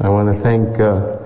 [0.00, 1.18] I want to thank uh,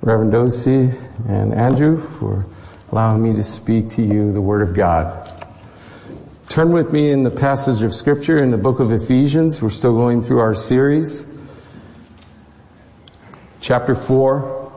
[0.00, 0.90] Reverend Dosey
[1.28, 2.46] and Andrew for
[2.90, 5.46] allowing me to speak to you the Word of God.
[6.48, 9.60] Turn with me in the passage of Scripture in the book of Ephesians.
[9.60, 11.26] We're still going through our series.
[13.60, 14.72] Chapter 4,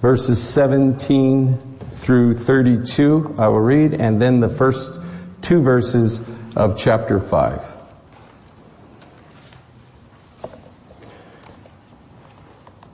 [0.00, 1.58] verses 17
[1.90, 5.00] through 32, I will read, and then the first
[5.42, 6.22] two verses
[6.54, 7.75] of chapter 5.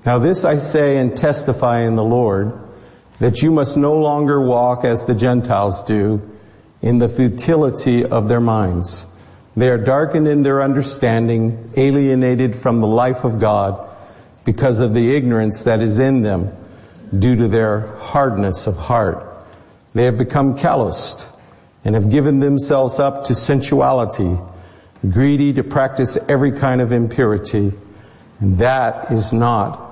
[0.04, 2.52] Now this I say and testify in the Lord,
[3.20, 6.20] that you must no longer walk as the Gentiles do,
[6.80, 9.06] in the futility of their minds.
[9.56, 13.88] They are darkened in their understanding, alienated from the life of God,
[14.44, 16.50] because of the ignorance that is in them,
[17.16, 19.24] due to their hardness of heart.
[19.94, 21.28] They have become calloused,
[21.84, 24.36] and have given themselves up to sensuality,
[25.08, 27.72] greedy to practice every kind of impurity.
[28.40, 29.91] And that is not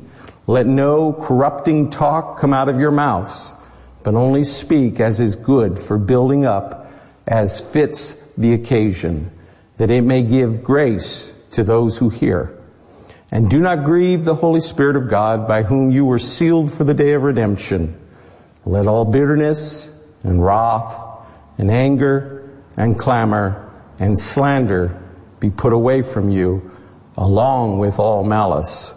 [0.51, 3.53] Let no corrupting talk come out of your mouths,
[4.03, 6.91] but only speak as is good for building up
[7.25, 9.31] as fits the occasion,
[9.77, 12.53] that it may give grace to those who hear.
[13.31, 16.83] And do not grieve the Holy Spirit of God by whom you were sealed for
[16.83, 17.97] the day of redemption.
[18.65, 19.89] Let all bitterness
[20.25, 20.97] and wrath
[21.59, 25.01] and anger and clamor and slander
[25.39, 26.77] be put away from you
[27.15, 28.93] along with all malice.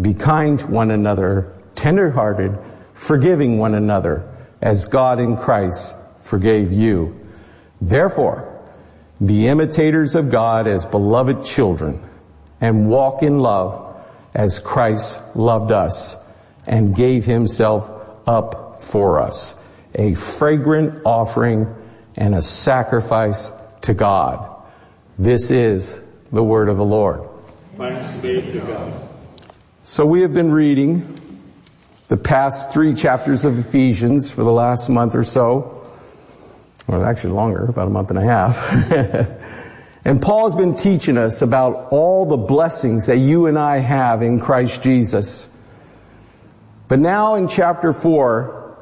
[0.00, 2.56] Be kind to one another, tenderhearted,
[2.94, 4.28] forgiving one another,
[4.62, 7.18] as God in Christ forgave you.
[7.80, 8.46] Therefore,
[9.24, 12.02] be imitators of God as beloved children,
[12.60, 13.96] and walk in love
[14.34, 16.16] as Christ loved us
[16.66, 17.90] and gave himself
[18.26, 19.60] up for us,
[19.94, 21.74] a fragrant offering
[22.16, 23.52] and a sacrifice
[23.82, 24.62] to God.
[25.18, 26.00] This is
[26.32, 27.28] the word of the Lord.
[27.76, 29.09] Thanks be to God.
[29.90, 31.20] So we have been reading
[32.06, 35.84] the past three chapters of Ephesians for the last month or so.
[36.86, 38.92] Well, actually longer, about a month and a half.
[40.04, 44.22] and Paul has been teaching us about all the blessings that you and I have
[44.22, 45.50] in Christ Jesus.
[46.86, 48.78] But now in chapter four,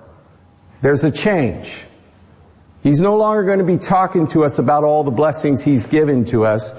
[0.83, 1.87] there's a change.
[2.83, 6.27] He's no longer going to be talking to us about all the blessings he's given
[6.27, 6.75] to us.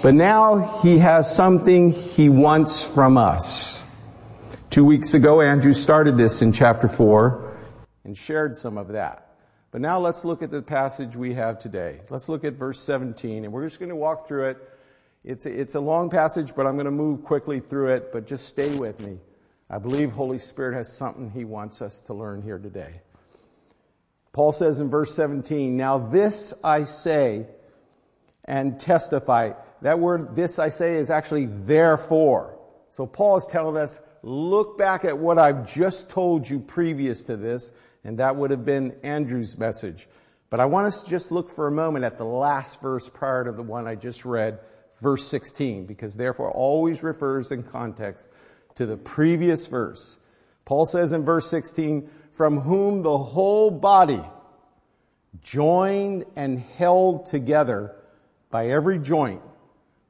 [0.00, 3.84] But now he has something he wants from us.
[4.70, 7.56] Two weeks ago, Andrew started this in chapter 4
[8.04, 9.36] and shared some of that.
[9.70, 12.00] But now let's look at the passage we have today.
[12.10, 14.68] Let's look at verse 17, and we're just going to walk through it.
[15.24, 18.26] It's a, it's a long passage, but I'm going to move quickly through it, but
[18.26, 19.18] just stay with me.
[19.70, 23.00] I believe Holy Spirit has something he wants us to learn here today.
[24.32, 27.46] Paul says in verse 17, Now this I say
[28.44, 32.58] and testify that word, this I say, is actually therefore.
[32.88, 37.36] So Paul is telling us, look back at what I've just told you previous to
[37.36, 37.72] this,
[38.04, 40.08] and that would have been Andrew's message.
[40.50, 43.44] But I want us to just look for a moment at the last verse prior
[43.44, 44.60] to the one I just read,
[45.00, 48.28] verse 16, because therefore always refers in context
[48.74, 50.18] to the previous verse.
[50.64, 54.22] Paul says in verse 16, from whom the whole body,
[55.40, 57.96] joined and held together
[58.50, 59.40] by every joint,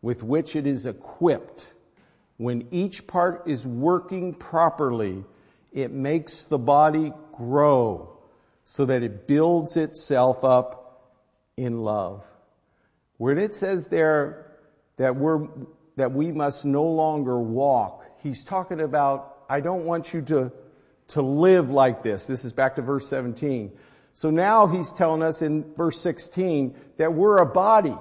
[0.02, 1.74] with which it is equipped.
[2.36, 5.24] When each part is working properly,
[5.72, 8.18] it makes the body grow
[8.64, 11.12] so that it builds itself up
[11.56, 12.26] in love.
[13.16, 14.52] When it says there
[14.96, 15.46] that we're,
[15.96, 20.52] that we must no longer walk, he's talking about, I don't want you to,
[21.08, 22.26] to live like this.
[22.26, 23.70] This is back to verse 17.
[24.14, 27.96] So now he's telling us in verse 16 that we're a body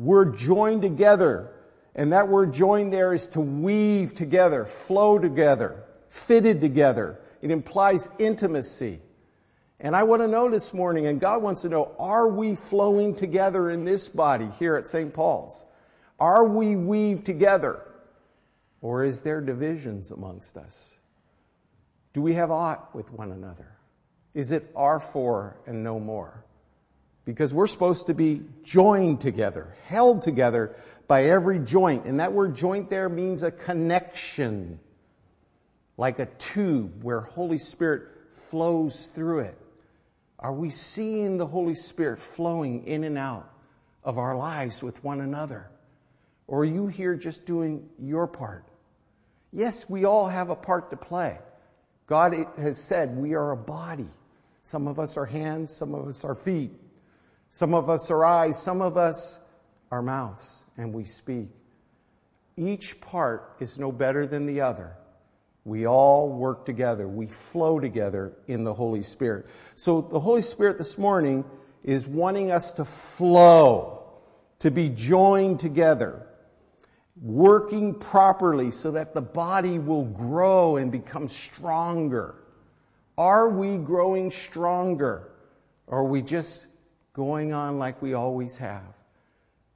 [0.00, 1.52] we're joined together
[1.94, 7.20] And that word joined there is to weave together, flow together, fitted together.
[7.42, 9.00] It implies intimacy.
[9.80, 13.14] And I want to know this morning, and God wants to know, are we flowing
[13.14, 15.12] together in this body here at St.
[15.12, 15.64] Paul's?
[16.18, 17.82] Are we weaved together?
[18.82, 20.96] Or is there divisions amongst us?
[22.12, 23.76] Do we have aught with one another?
[24.34, 26.44] Is it our four and no more?
[27.34, 30.74] Because we're supposed to be joined together, held together
[31.06, 32.06] by every joint.
[32.06, 34.80] And that word joint there means a connection,
[35.96, 39.56] like a tube where Holy Spirit flows through it.
[40.40, 43.48] Are we seeing the Holy Spirit flowing in and out
[44.02, 45.70] of our lives with one another?
[46.48, 48.64] Or are you here just doing your part?
[49.52, 51.38] Yes, we all have a part to play.
[52.08, 54.08] God has said we are a body.
[54.64, 56.72] Some of us are hands, some of us are feet,
[57.50, 59.38] some of us are eyes, some of us
[59.90, 61.48] are mouths, and we speak.
[62.56, 64.96] Each part is no better than the other.
[65.64, 67.06] We all work together.
[67.08, 69.46] We flow together in the Holy Spirit.
[69.74, 71.44] So the Holy Spirit this morning
[71.82, 74.04] is wanting us to flow,
[74.60, 76.26] to be joined together,
[77.20, 82.36] working properly so that the body will grow and become stronger.
[83.18, 85.32] Are we growing stronger?
[85.86, 86.66] Or are we just
[87.20, 88.94] going on like we always have?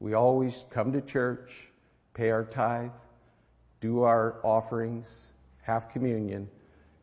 [0.00, 1.68] We always come to church,
[2.14, 2.88] pay our tithe,
[3.80, 5.26] do our offerings,
[5.60, 6.48] have communion,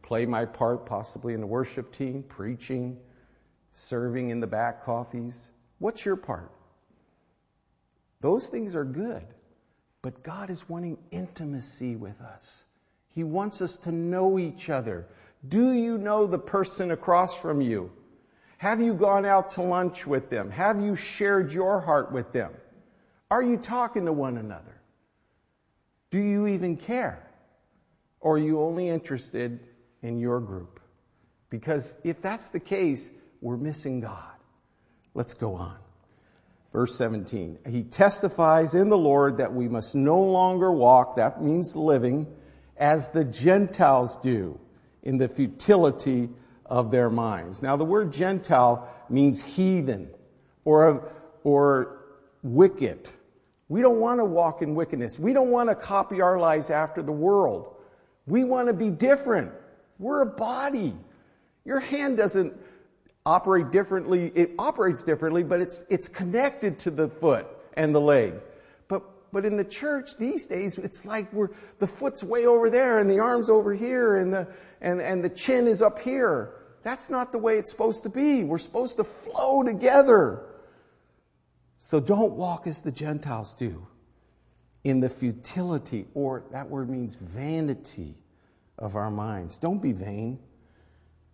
[0.01, 2.97] play my part possibly in the worship team, preaching,
[3.71, 5.51] serving in the back coffees.
[5.77, 6.51] What's your part?
[8.21, 9.27] Those things are good,
[10.01, 12.65] but God is wanting intimacy with us.
[13.09, 15.05] He wants us to know each other.
[15.47, 17.91] Do you know the person across from you?
[18.61, 20.51] Have you gone out to lunch with them?
[20.51, 22.53] Have you shared your heart with them?
[23.31, 24.79] Are you talking to one another?
[26.11, 27.27] Do you even care?
[28.19, 29.61] Or are you only interested
[30.03, 30.79] in your group?
[31.49, 33.09] Because if that's the case,
[33.41, 34.35] we're missing God.
[35.15, 35.77] Let's go on.
[36.71, 37.57] Verse 17.
[37.67, 42.27] He testifies in the Lord that we must no longer walk, that means living,
[42.77, 44.59] as the Gentiles do
[45.01, 46.29] in the futility
[46.71, 47.61] of their minds.
[47.61, 50.09] Now the word Gentile means heathen
[50.63, 51.11] or,
[51.43, 51.97] or
[52.43, 53.09] wicked.
[53.67, 55.19] We don't want to walk in wickedness.
[55.19, 57.75] We don't want to copy our lives after the world.
[58.25, 59.51] We want to be different.
[59.99, 60.95] We're a body.
[61.65, 62.53] Your hand doesn't
[63.25, 64.31] operate differently.
[64.33, 68.35] It operates differently, but it's, it's connected to the foot and the leg.
[68.87, 69.03] But,
[69.33, 73.11] but in the church these days, it's like we're, the foot's way over there and
[73.11, 74.47] the arm's over here and the,
[74.79, 76.53] and, and the chin is up here.
[76.83, 78.43] That's not the way it's supposed to be.
[78.43, 80.45] We're supposed to flow together.
[81.79, 83.87] So don't walk as the Gentiles do
[84.83, 88.15] in the futility, or that word means vanity
[88.77, 89.59] of our minds.
[89.59, 90.39] Don't be vain.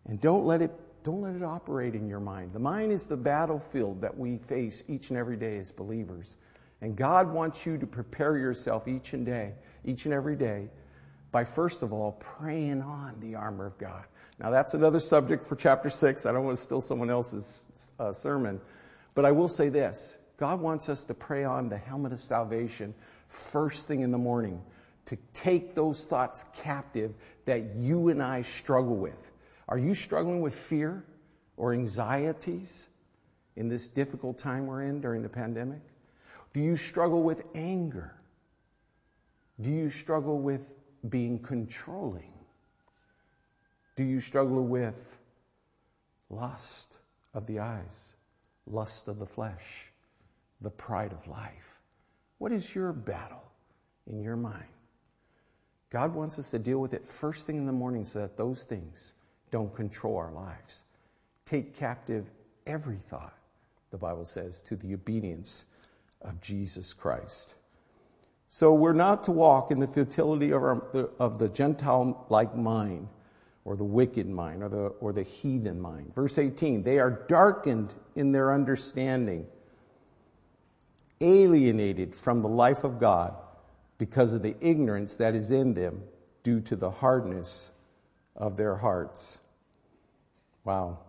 [0.06, 0.72] And don't let it
[1.04, 2.52] don't let it operate in your mind.
[2.52, 6.36] The mind is the battlefield that we face each and every day as believers.
[6.82, 9.54] And God wants you to prepare yourself each and day,
[9.86, 10.68] each and every day,
[11.32, 14.04] by first of all praying on the armor of God.
[14.40, 16.26] Now that's another subject for chapter six.
[16.26, 17.66] I don't want to steal someone else's
[18.00, 18.62] uh, sermon,
[19.16, 20.18] but I will say this.
[20.38, 22.94] God wants us to pray on the helmet of salvation
[23.28, 24.62] first thing in the morning
[25.06, 27.14] to take those thoughts captive
[27.46, 29.32] that you and I struggle with.
[29.68, 31.04] Are you struggling with fear
[31.56, 32.88] or anxieties
[33.56, 35.82] in this difficult time we're in during the pandemic?
[36.54, 38.14] Do you struggle with anger?
[39.60, 40.74] Do you struggle with
[41.10, 42.34] being controlling?
[43.98, 45.18] Do you struggle with
[46.30, 46.94] lust
[47.34, 48.14] of the eyes,
[48.68, 49.92] lust of the flesh,
[50.62, 51.82] the pride of life?
[52.38, 53.44] What is your battle
[54.06, 54.64] in your mind?
[55.90, 58.64] God wants us to deal with it first thing in the morning so that those
[58.64, 59.14] things
[59.50, 60.84] don't control our lives.
[61.46, 62.30] Take captive
[62.68, 63.36] every thought,
[63.90, 65.66] the Bible says, to the obedience
[66.22, 67.56] of Jesus Christ.
[68.48, 73.08] So we're not to walk in the futility of, our, of the Gentile like mind,
[73.68, 76.16] or the wicked mind, or the, or the heathen mind.
[76.16, 79.46] Verse 18, they are darkened in their understanding,
[81.20, 83.36] alienated from the life of God
[83.98, 86.02] because of the ignorance that is in them
[86.44, 87.72] due to the hardness
[88.38, 89.42] of their hearts.
[90.64, 91.00] Wow.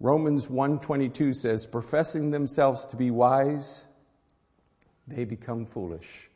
[0.00, 3.84] Romans 1:22 says professing themselves to be wise
[5.06, 6.30] they become foolish.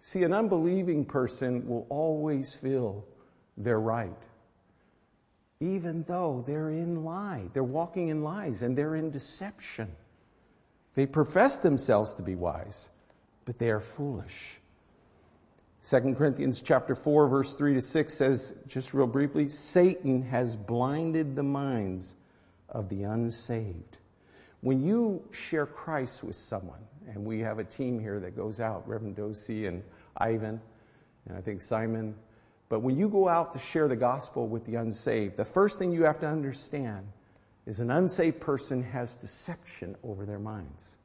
[0.00, 3.06] See, an unbelieving person will always feel
[3.56, 4.12] they're right.
[5.60, 9.90] Even though they're in lie, they're walking in lies and they're in deception.
[10.94, 12.88] They profess themselves to be wise,
[13.44, 14.58] but they are foolish.
[15.86, 21.36] 2 Corinthians chapter 4 verse 3 to 6 says, just real briefly, Satan has blinded
[21.36, 22.16] the minds
[22.68, 23.98] of the unsaved.
[24.62, 28.86] When you share Christ with someone, and we have a team here that goes out,
[28.86, 29.82] Reverend Dosey and
[30.16, 30.60] Ivan,
[31.26, 32.14] and I think Simon,
[32.70, 35.92] but when you go out to share the gospel with the unsaved, the first thing
[35.92, 37.06] you have to understand
[37.66, 40.96] is an unsaved person has deception over their minds.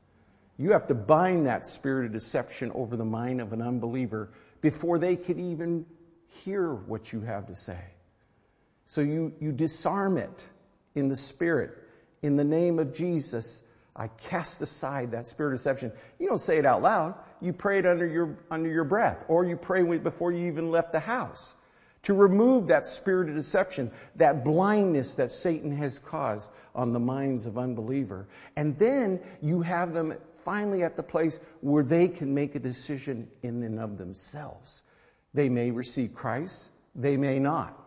[0.58, 4.30] You have to bind that spirit of deception over the mind of an unbeliever
[4.62, 5.88] before they could even
[6.28, 7.82] hear what you have to say.
[8.86, 10.48] So you, you disarm it
[10.94, 11.72] in the spirit.
[12.22, 13.64] In the name of Jesus,
[13.96, 15.92] I cast aside that spirit of deception.
[16.20, 17.16] You don't say it out loud.
[17.42, 20.92] You pray it under your, under your breath, or you pray before you even left
[20.92, 21.56] the house
[22.06, 27.48] to remove that spirit of deception, that blindness that Satan has caused on the minds
[27.48, 28.28] of unbeliever.
[28.56, 33.28] And then you have them finally at the place where they can make a decision
[33.42, 34.84] in and of themselves.
[35.34, 37.82] They may receive Christ, they may not.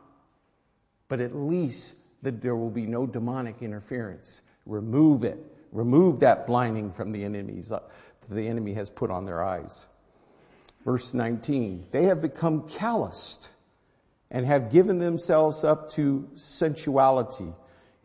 [1.06, 4.42] But at least that there will be no demonic interference.
[4.66, 5.38] Remove it.
[5.72, 7.80] Remove that blinding from the enemies uh,
[8.30, 9.86] the enemy has put on their eyes.
[10.84, 13.48] Verse 19, they have become calloused
[14.30, 17.52] and have given themselves up to sensuality,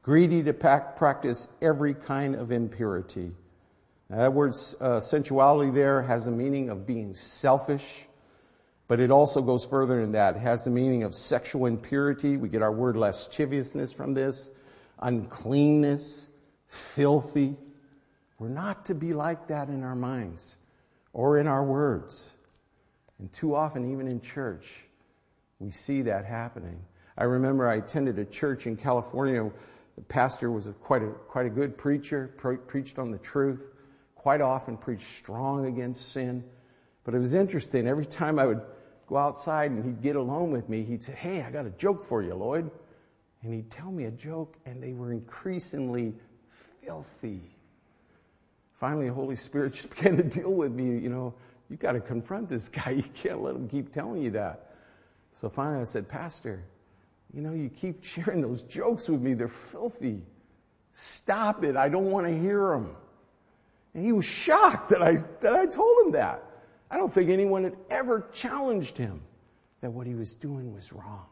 [0.02, 3.32] greedy to practice every kind of impurity.
[4.10, 8.08] Now, that word uh, sensuality there has a meaning of being selfish,
[8.88, 10.36] but it also goes further than that.
[10.36, 12.38] It has the meaning of sexual impurity.
[12.38, 14.50] We get our word lasciviousness from this,
[15.00, 16.28] uncleanness,
[16.74, 17.56] filthy.
[18.40, 20.56] We're not to be like that in our minds
[21.14, 22.34] or in our words.
[23.20, 24.86] And too often, even in church,
[25.60, 26.84] we see that happening.
[27.18, 29.50] I remember I attended a church in California.
[29.96, 33.68] The pastor was a, quite, a, quite a good preacher, pre- preached on the truth,
[34.16, 36.44] quite often preached strong against sin.
[37.04, 37.88] But it was interesting.
[37.88, 38.62] Every time I would
[39.06, 42.04] go outside and he'd get alone with me, he'd say, Hey, I got a joke
[42.04, 42.72] for you, Lloyd.
[43.44, 46.14] And he'd tell me a joke, and they were increasingly
[46.86, 47.42] filthy.
[48.74, 50.98] Finally, the Holy Spirit just began to deal with me.
[51.00, 51.34] You know,
[51.70, 52.92] you got to confront this guy.
[52.98, 54.76] You can't let him keep telling you that.
[55.40, 56.64] So finally, I said, Pastor,
[57.34, 59.34] you know, you keep sharing those jokes with me.
[59.34, 60.22] They're filthy.
[60.94, 61.76] Stop it.
[61.76, 62.96] I don't want to hear them.
[63.94, 66.44] And he was shocked that I, that I told him that.
[66.90, 69.22] I don't think anyone had ever challenged him
[69.82, 71.26] that what he was doing was wrong.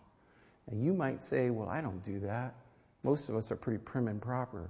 [0.70, 2.56] And you might say, well, I don't do that.
[3.04, 4.70] Most of us are pretty prim and proper.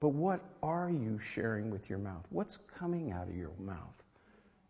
[0.00, 2.24] But what are you sharing with your mouth?
[2.30, 4.02] What's coming out of your mouth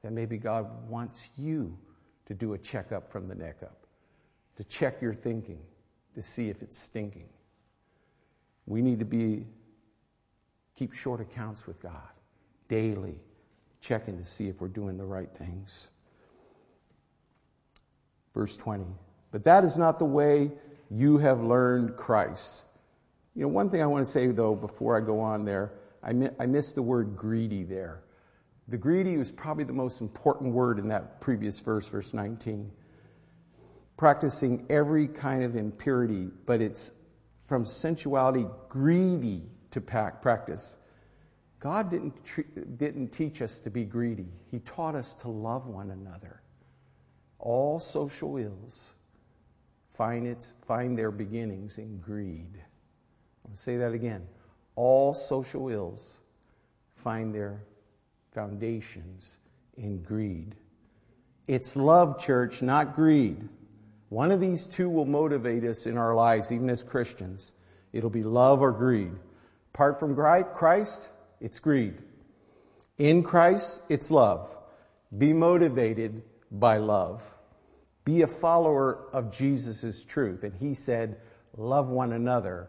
[0.03, 1.79] that maybe God wants you
[2.27, 3.87] to do a checkup from the neck up,
[4.57, 5.61] to check your thinking,
[6.15, 7.29] to see if it's stinking?
[8.67, 9.47] We need to be
[10.77, 12.09] keep short accounts with God
[12.69, 13.21] daily,
[13.81, 15.89] checking to see if we're doing the right things.
[18.35, 18.85] Verse 20.
[19.31, 20.51] But that is not the way
[20.91, 22.65] you have learned Christ.
[23.35, 25.73] You know, one thing I want to say though before I go on there,
[26.03, 28.03] I, mi- I missed the word greedy there.
[28.69, 32.71] The greedy was probably the most important word in that previous verse, verse 19.
[33.97, 36.93] Practicing every kind of impurity, but it's
[37.47, 40.77] from sensuality, greedy to practice.
[41.59, 44.29] God didn't, didn't teach us to be greedy.
[44.51, 46.41] He taught us to love one another.
[47.39, 48.93] All social ills
[49.89, 52.63] find, its, find their beginnings in greed.
[53.51, 54.27] I'll say that again.
[54.77, 56.21] All social ills
[56.95, 57.65] find their
[58.33, 59.39] foundations
[59.77, 60.55] in greed.
[61.49, 63.49] It's love, church, not greed.
[64.09, 67.53] One of these two will motivate us in our lives, even as Christians.
[67.93, 69.13] It'll be love or greed.
[69.75, 71.09] Apart from Christ,
[71.41, 71.99] it's greed.
[72.99, 74.57] In Christ, it's love.
[75.17, 77.35] Be motivated by love.
[78.05, 80.45] Be a follower of Jesus' truth.
[80.45, 81.21] And he said,
[81.57, 82.69] Love one another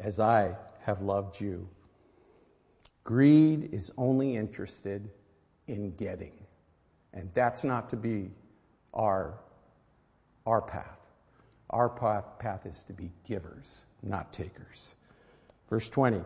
[0.00, 1.68] as I have loved you.
[3.04, 5.10] Greed is only interested
[5.66, 6.32] in getting.
[7.12, 8.30] And that's not to be
[8.94, 9.34] our,
[10.46, 10.98] our path.
[11.70, 14.94] Our path, path is to be givers, not takers.
[15.68, 16.22] Verse 20.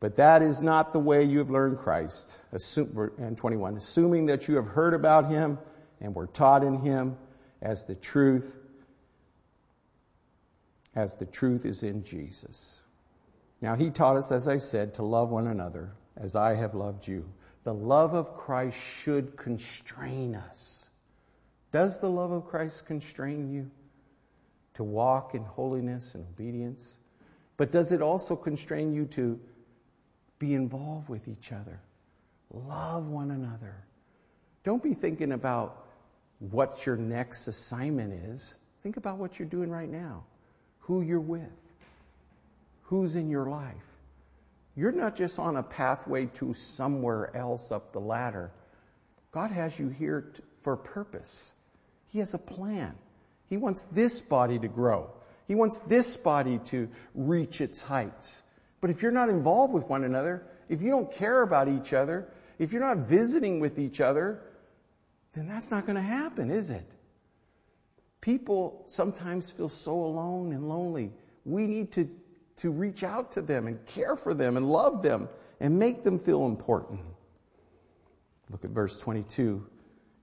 [0.00, 2.38] But that is not the way you have learned Christ.
[2.52, 5.58] Assume, and 21, assuming that you have heard about him
[6.00, 7.16] and were taught in him
[7.62, 8.58] as the truth,
[10.94, 12.82] as the truth is in Jesus.
[13.60, 17.06] Now he taught us, as I said, to love one another as I have loved
[17.08, 17.28] you.
[17.64, 20.90] The love of Christ should constrain us.
[21.72, 23.70] Does the love of Christ constrain you
[24.74, 26.98] to walk in holiness and obedience?
[27.56, 29.40] But does it also constrain you to
[30.38, 31.80] be involved with each other.
[32.50, 33.84] Love one another.
[34.62, 35.86] Don't be thinking about
[36.38, 40.24] what your next assignment is, think about what you're doing right now,
[40.86, 41.50] who you're with,
[42.84, 43.74] who's in your life.
[44.76, 48.50] You're not just on a pathway to somewhere else up the ladder.
[49.32, 51.54] God has you here for a purpose.
[52.08, 52.94] He has a plan.
[53.48, 55.10] He wants this body to grow.
[55.46, 58.42] He wants this body to reach its heights.
[58.80, 62.28] But if you're not involved with one another, if you don't care about each other,
[62.58, 64.42] if you're not visiting with each other,
[65.32, 66.86] then that's not going to happen, is it?
[68.24, 71.12] People sometimes feel so alone and lonely.
[71.44, 72.08] We need to,
[72.56, 75.28] to reach out to them and care for them and love them
[75.60, 77.00] and make them feel important.
[78.48, 79.66] Look at verse 22.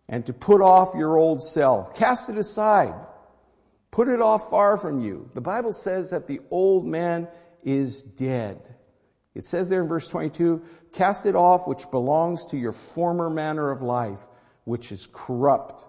[0.10, 2.96] And to put off your old self, cast it aside,
[3.92, 5.30] put it off far from you.
[5.36, 7.28] The Bible says that the old man
[7.64, 8.64] is dead.
[9.36, 13.70] It says there in verse 22, cast it off which belongs to your former manner
[13.70, 14.26] of life,
[14.64, 15.86] which is corrupt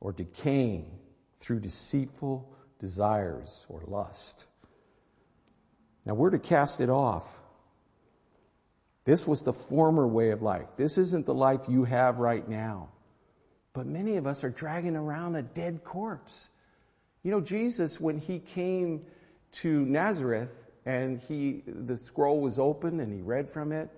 [0.00, 0.97] or decaying
[1.40, 4.46] through deceitful desires or lust.
[6.04, 7.40] Now we're to cast it off.
[9.04, 10.68] This was the former way of life.
[10.76, 12.90] This isn't the life you have right now.
[13.72, 16.48] But many of us are dragging around a dead corpse.
[17.22, 19.02] You know, Jesus, when he came
[19.52, 23.90] to Nazareth and he, the scroll was open and he read from it,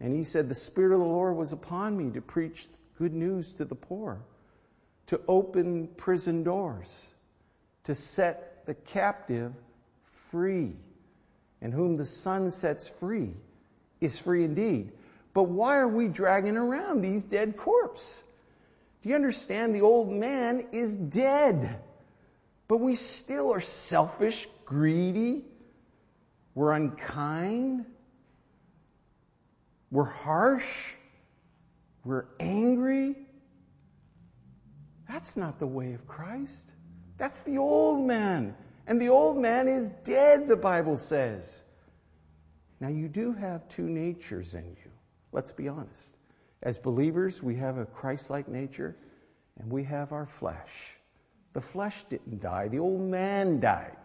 [0.00, 2.68] and he said, The Spirit of the Lord was upon me to preach
[2.98, 4.20] good news to the poor,
[5.06, 7.08] to open prison doors,
[7.84, 9.52] to set the captive
[10.04, 10.74] free.
[11.62, 13.34] And whom the Son sets free
[14.00, 14.92] is free indeed.
[15.32, 18.22] But why are we dragging around these dead corpses?
[19.02, 19.74] Do you understand?
[19.74, 21.80] The old man is dead.
[22.68, 25.44] But we still are selfish, greedy,
[26.54, 27.84] we're unkind,
[29.90, 30.94] we're harsh,
[32.04, 33.14] we're angry.
[35.08, 36.70] That's not the way of Christ.
[37.18, 38.54] That's the old man.
[38.86, 41.62] And the old man is dead, the Bible says.
[42.80, 44.90] Now, you do have two natures in you.
[45.32, 46.16] Let's be honest.
[46.62, 48.96] As believers, we have a Christ like nature
[49.58, 50.96] and we have our flesh.
[51.52, 53.96] The flesh didn't die, the old man died.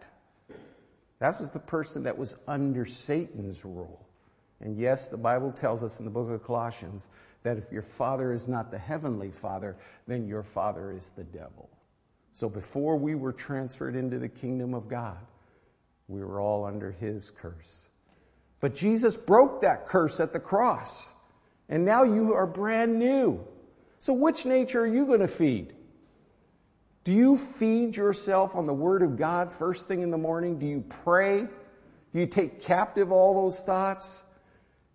[1.18, 4.06] That was the person that was under Satan's rule.
[4.60, 7.08] And yes, the Bible tells us in the book of Colossians
[7.42, 9.76] that if your father is not the heavenly father,
[10.06, 11.68] then your father is the devil.
[12.32, 15.18] So before we were transferred into the kingdom of God,
[16.08, 17.88] we were all under his curse.
[18.60, 21.12] But Jesus broke that curse at the cross.
[21.68, 23.44] And now you are brand new.
[23.98, 25.74] So which nature are you going to feed?
[27.04, 30.58] Do you feed yourself on the Word of God first thing in the morning?
[30.58, 31.40] Do you pray?
[31.40, 34.22] Do you take captive all those thoughts?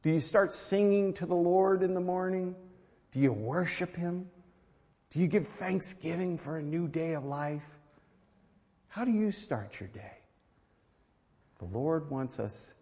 [0.07, 2.55] Do you start singing to the Lord in the morning?
[3.11, 4.29] Do you worship Him?
[5.09, 7.69] Do you give thanksgiving for a new day of life?
[8.87, 10.13] How do you start your day?
[11.59, 12.73] The Lord wants us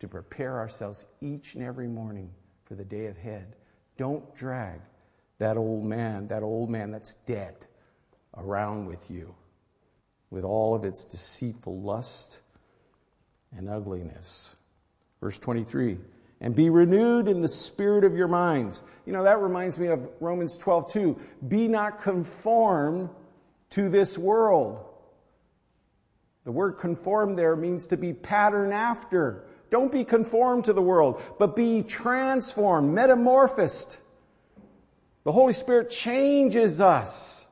[0.00, 2.30] to prepare ourselves each and every morning
[2.66, 3.56] for the day ahead.
[3.96, 4.78] Don't drag
[5.38, 7.66] that old man, that old man that's dead,
[8.36, 9.34] around with you
[10.28, 12.42] with all of its deceitful lust
[13.56, 14.54] and ugliness.
[15.22, 15.96] Verse 23
[16.44, 18.82] and be renewed in the spirit of your minds.
[19.06, 21.20] You know, that reminds me of Romans 12, 2.
[21.48, 23.08] Be not conformed
[23.70, 24.84] to this world.
[26.44, 29.46] The word conform there means to be pattern after.
[29.70, 33.96] Don't be conformed to the world, but be transformed, metamorphosed.
[35.24, 37.46] The Holy Spirit changes us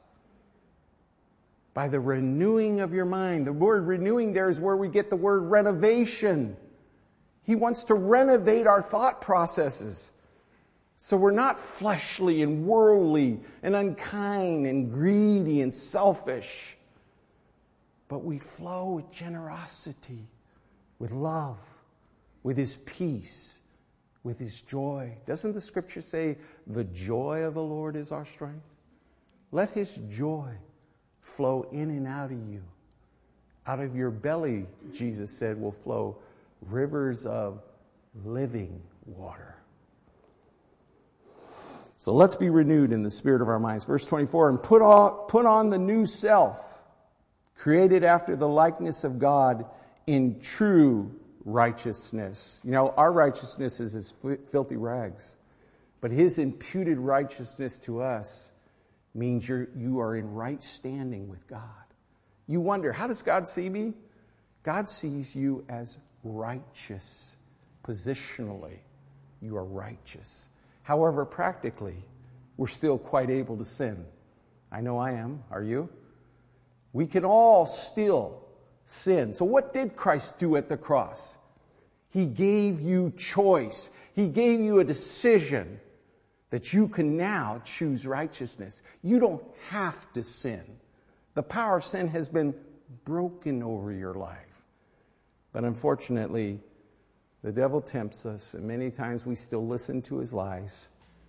[1.72, 3.46] by the renewing of your mind.
[3.46, 6.59] The word renewing there is where we get the word renovation.
[7.44, 10.12] He wants to renovate our thought processes.
[10.96, 16.76] So we're not fleshly and worldly and unkind and greedy and selfish,
[18.07, 20.28] but we flow with generosity,
[21.00, 21.59] with love,
[22.44, 23.59] with His peace,
[24.22, 25.16] with His joy.
[25.26, 28.68] Doesn't the scripture say, the joy of the Lord is our strength?
[29.50, 30.52] Let His joy
[31.20, 32.62] flow in and out of you.
[33.66, 36.18] Out of your belly, Jesus said, will flow
[36.62, 37.62] rivers of
[38.25, 39.57] living water.
[41.96, 43.85] So let's be renewed in the spirit of our minds.
[43.85, 46.81] Verse 24, and put on, put on the new self,
[47.57, 49.66] created after the likeness of God
[50.07, 52.61] in true righteousness.
[52.64, 54.14] You know, our righteousness is as
[54.51, 55.37] filthy rags,
[56.01, 58.51] but his imputed righteousness to us
[59.14, 61.61] means you're, you are in right standing with God.
[62.48, 63.94] You wonder, how does God see me?
[64.62, 67.37] God sees you as righteous.
[67.85, 68.78] Positionally,
[69.40, 70.48] you are righteous.
[70.82, 72.04] However, practically,
[72.56, 74.04] we're still quite able to sin.
[74.70, 75.42] I know I am.
[75.50, 75.88] Are you?
[76.92, 78.42] We can all still
[78.87, 79.35] sin.
[79.35, 81.37] So, what did Christ do at the cross?
[82.11, 85.80] He gave you choice, He gave you a decision
[86.50, 88.82] that you can now choose righteousness.
[89.02, 90.62] You don't have to sin.
[91.35, 92.54] The power of sin has been
[93.06, 94.52] broken over your life.
[95.53, 96.61] But unfortunately,
[97.43, 100.88] the devil tempts us, and many times we still listen to his lies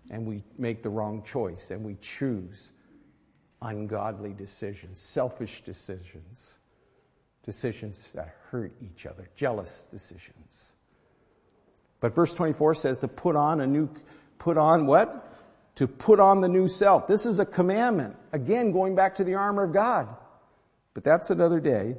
[0.09, 2.71] and we make the wrong choice and we choose
[3.61, 6.59] ungodly decisions, selfish decisions,
[7.43, 10.73] decisions that hurt each other, jealous decisions.
[11.99, 13.89] But verse 24 says to put on a new,
[14.37, 15.29] put on what?
[15.75, 17.07] To put on the new self.
[17.07, 18.15] This is a commandment.
[18.33, 20.09] Again, going back to the armor of God.
[20.93, 21.95] But that's another day.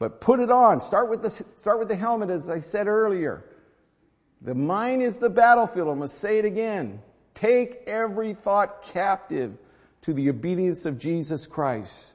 [0.00, 0.80] But put it on.
[0.80, 3.44] Start with the, start with the helmet, as I said earlier.
[4.40, 5.88] The mind is the battlefield.
[5.88, 7.02] I must say it again.
[7.34, 9.58] Take every thought captive
[10.00, 12.14] to the obedience of Jesus Christ.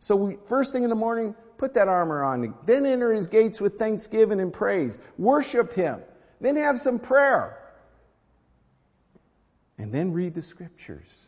[0.00, 2.54] So we, first thing in the morning, put that armor on.
[2.64, 4.98] Then enter his gates with thanksgiving and praise.
[5.18, 6.00] Worship him.
[6.40, 7.58] Then have some prayer.
[9.76, 11.26] And then read the scriptures.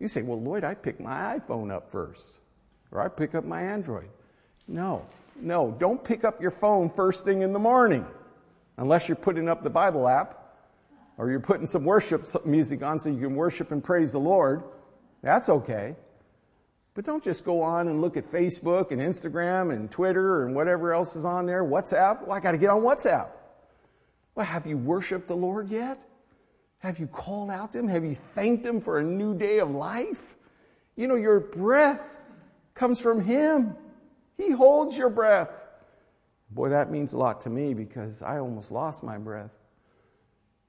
[0.00, 2.34] You say, well, Lloyd, I pick my iPhone up first.
[2.90, 4.08] Or I pick up my Android.
[4.66, 5.04] No,
[5.40, 8.06] no, don't pick up your phone first thing in the morning.
[8.76, 10.42] Unless you're putting up the Bible app
[11.16, 14.62] or you're putting some worship music on so you can worship and praise the Lord.
[15.22, 15.96] That's okay.
[16.94, 20.92] But don't just go on and look at Facebook and Instagram and Twitter and whatever
[20.92, 21.64] else is on there.
[21.64, 22.22] WhatsApp.
[22.26, 23.28] Well, I got to get on WhatsApp.
[24.34, 25.98] Well, have you worshiped the Lord yet?
[26.78, 27.88] Have you called out to Him?
[27.88, 30.36] Have you thanked Him for a new day of life?
[30.96, 32.16] You know, your breath
[32.74, 33.76] comes from Him.
[34.36, 35.66] He holds your breath.
[36.50, 39.52] Boy, that means a lot to me because I almost lost my breath.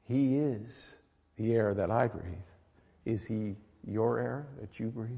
[0.08, 0.96] He is
[1.36, 2.34] the air that I breathe.
[3.06, 5.12] Is He your air that you breathe?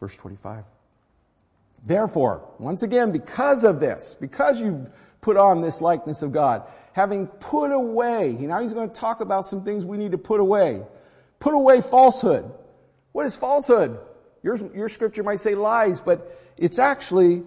[0.00, 0.64] Verse 25.
[1.84, 7.26] Therefore, once again, because of this, because you've put on this likeness of God, having
[7.26, 10.82] put away, now he's going to talk about some things we need to put away.
[11.38, 12.50] Put away falsehood.
[13.12, 13.98] What is falsehood?
[14.46, 17.42] Your, your scripture might say lies, but it's actually,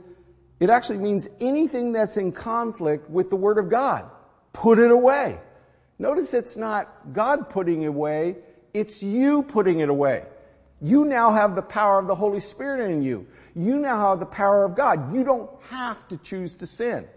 [0.60, 4.04] it actually means anything that's in conflict with the Word of God.
[4.52, 5.40] Put it away.
[5.98, 8.36] Notice it's not God putting it away,
[8.74, 10.26] it's you putting it away.
[10.82, 13.28] You now have the power of the Holy Spirit in you.
[13.56, 15.16] You now have the power of God.
[15.16, 17.08] You don't have to choose to sin.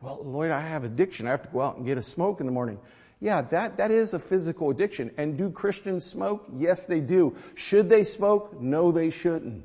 [0.00, 1.26] Well, Lloyd, I have addiction.
[1.26, 2.78] I have to go out and get a smoke in the morning.
[3.20, 5.10] Yeah, that, that is a physical addiction.
[5.16, 6.46] And do Christians smoke?
[6.56, 7.36] Yes, they do.
[7.54, 8.60] Should they smoke?
[8.60, 9.64] No, they shouldn't.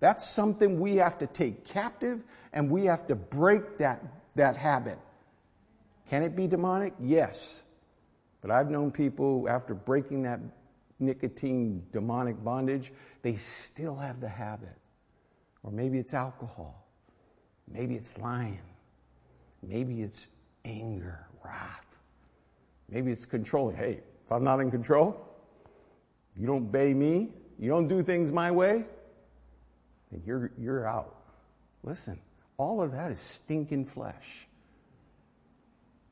[0.00, 4.04] That's something we have to take captive and we have to break that,
[4.36, 4.98] that habit.
[6.08, 6.94] Can it be demonic?
[7.00, 7.62] Yes.
[8.40, 10.40] But I've known people after breaking that
[11.00, 14.76] nicotine demonic bondage, they still have the habit.
[15.64, 16.86] Or maybe it's alcohol.
[17.66, 18.60] Maybe it's lying.
[19.62, 20.28] Maybe it's
[20.64, 21.87] anger, wrath.
[22.90, 23.76] Maybe it's controlling.
[23.76, 25.16] Hey, if I'm not in control,
[26.36, 28.84] you don't obey me, you don't do things my way,
[30.10, 31.14] then you're, you're out.
[31.82, 32.18] Listen,
[32.56, 34.46] all of that is stinking flesh.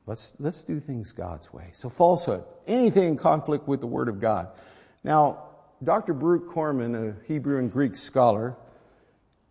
[0.07, 1.71] Let's, let's do things God's way.
[1.73, 4.49] So falsehood, anything in conflict with the Word of God.
[5.03, 5.45] Now,
[5.83, 6.15] Dr.
[6.15, 8.57] Baruch Korman, a Hebrew and Greek scholar,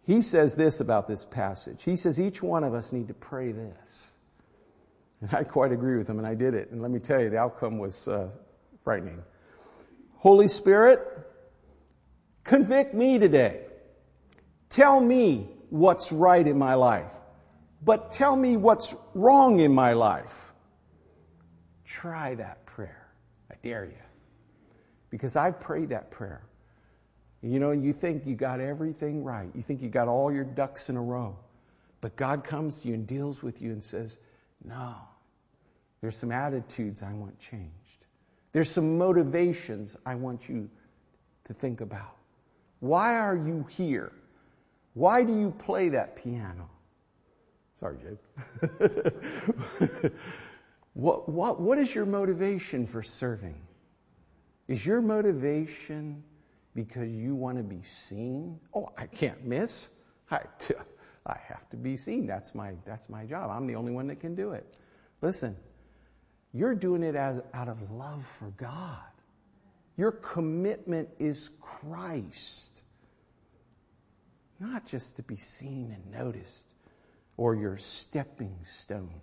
[0.05, 1.83] he says this about this passage.
[1.83, 4.11] He says each one of us need to pray this.
[5.21, 6.71] And I quite agree with him, and I did it.
[6.71, 8.31] And let me tell you, the outcome was uh,
[8.83, 9.23] frightening.
[10.17, 10.99] Holy Spirit,
[12.43, 13.65] convict me today.
[14.69, 17.13] Tell me what's right in my life,
[17.83, 20.53] but tell me what's wrong in my life.
[21.85, 23.07] Try that prayer.
[23.51, 23.93] I dare you.
[25.09, 26.43] Because I've prayed that prayer.
[27.41, 29.49] You know, you think you got everything right.
[29.53, 31.37] You think you got all your ducks in a row.
[32.01, 34.17] But God comes to you and deals with you and says,
[34.67, 34.95] No,
[36.01, 37.71] there's some attitudes I want changed.
[38.51, 40.69] There's some motivations I want you
[41.45, 42.15] to think about.
[42.79, 44.11] Why are you here?
[44.93, 46.69] Why do you play that piano?
[47.79, 48.19] Sorry, Jake.
[50.93, 53.61] what, what, what is your motivation for serving?
[54.67, 56.23] Is your motivation
[56.75, 58.59] because you want to be seen.
[58.73, 59.89] Oh, I can't miss.
[60.29, 60.41] I,
[61.25, 62.27] I have to be seen.
[62.27, 63.49] That's my, that's my job.
[63.49, 64.65] I'm the only one that can do it.
[65.21, 65.55] Listen,
[66.53, 68.99] you're doing it as, out of love for God.
[69.97, 72.83] Your commitment is Christ,
[74.59, 76.67] not just to be seen and noticed
[77.37, 79.21] or your stepping stone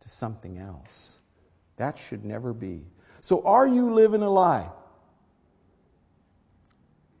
[0.00, 1.18] to something else.
[1.76, 2.82] That should never be.
[3.22, 4.70] So, are you living a lie?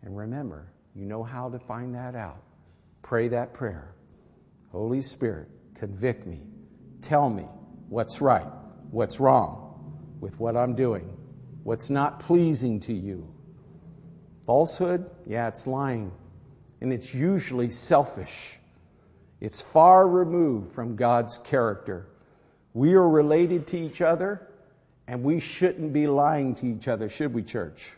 [0.02, 2.42] And remember, you know how to find that out.
[3.02, 3.94] Pray that prayer.
[4.70, 6.42] Holy Spirit, convict me.
[7.00, 7.44] Tell me
[7.88, 8.46] what's right,
[8.90, 11.16] what's wrong with what I'm doing,
[11.64, 13.32] what's not pleasing to you.
[14.46, 16.12] Falsehood, yeah, it's lying.
[16.80, 18.58] And it's usually selfish.
[19.40, 22.06] It's far removed from God's character.
[22.72, 24.48] We are related to each other,
[25.06, 27.96] and we shouldn't be lying to each other, should we, church?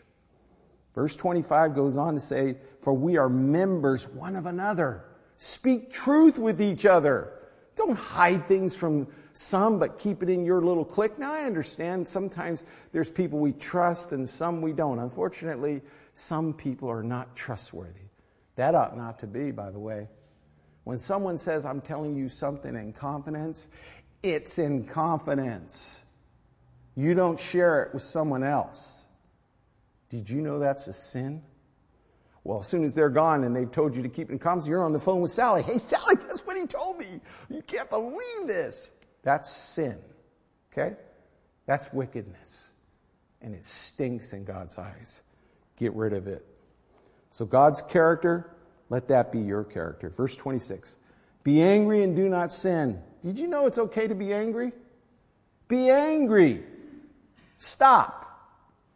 [0.95, 5.05] Verse 25 goes on to say, For we are members one of another.
[5.37, 7.31] Speak truth with each other.
[7.75, 11.17] Don't hide things from some, but keep it in your little clique.
[11.17, 14.99] Now, I understand sometimes there's people we trust and some we don't.
[14.99, 15.81] Unfortunately,
[16.13, 18.09] some people are not trustworthy.
[18.55, 20.07] That ought not to be, by the way.
[20.83, 23.67] When someone says, I'm telling you something in confidence,
[24.21, 25.99] it's in confidence.
[26.95, 29.05] You don't share it with someone else.
[30.09, 31.41] Did you know that's a sin?
[32.43, 34.83] Well, as soon as they're gone and they've told you to keep in confidence, you're
[34.83, 35.63] on the phone with Sally.
[35.63, 37.21] Hey, Sally, guess what he told me?
[37.49, 38.91] You can't believe this.
[39.23, 39.97] That's sin.
[40.71, 40.95] Okay?
[41.65, 42.71] That's wickedness.
[43.41, 45.21] And it stinks in God's eyes.
[45.77, 46.45] Get rid of it.
[47.31, 48.55] So God's character,
[48.89, 50.09] let that be your character.
[50.09, 50.97] Verse 26.
[51.43, 53.01] Be angry and do not sin.
[53.23, 54.73] Did you know it's okay to be angry?
[55.67, 56.63] Be angry.
[57.57, 58.19] Stop.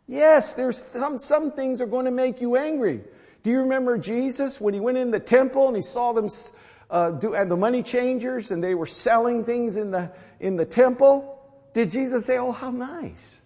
[0.07, 3.01] Yes, there's some, some things are going to make you angry.
[3.47, 6.29] Do you remember Jesus when he went in the temple and he saw them
[6.89, 10.65] uh, do, and the money changers and they were selling things in the, in the
[10.65, 11.41] temple?
[11.73, 13.39] Did Jesus say, oh, how nice?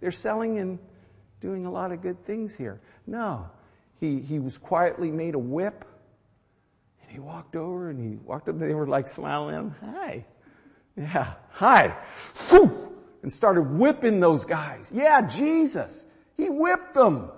[0.00, 0.78] They're selling and
[1.42, 2.80] doing a lot of good things here.
[3.06, 3.50] No.
[3.96, 5.84] He, he was quietly made a whip
[7.02, 8.58] and he walked over and he walked up.
[8.58, 9.74] They were like smiling.
[9.84, 10.24] Hi.
[10.96, 11.34] Yeah.
[11.50, 11.88] Hi.
[12.48, 14.90] Whew, and started whipping those guys.
[14.94, 16.06] Yeah, Jesus.
[16.38, 17.32] He whipped them.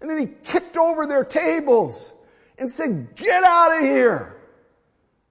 [0.00, 2.12] And then he kicked over their tables
[2.58, 4.36] and said, get out of here.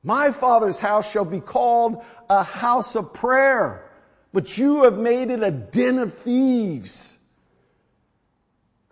[0.03, 3.91] My father's house shall be called a house of prayer,
[4.32, 7.17] but you have made it a den of thieves.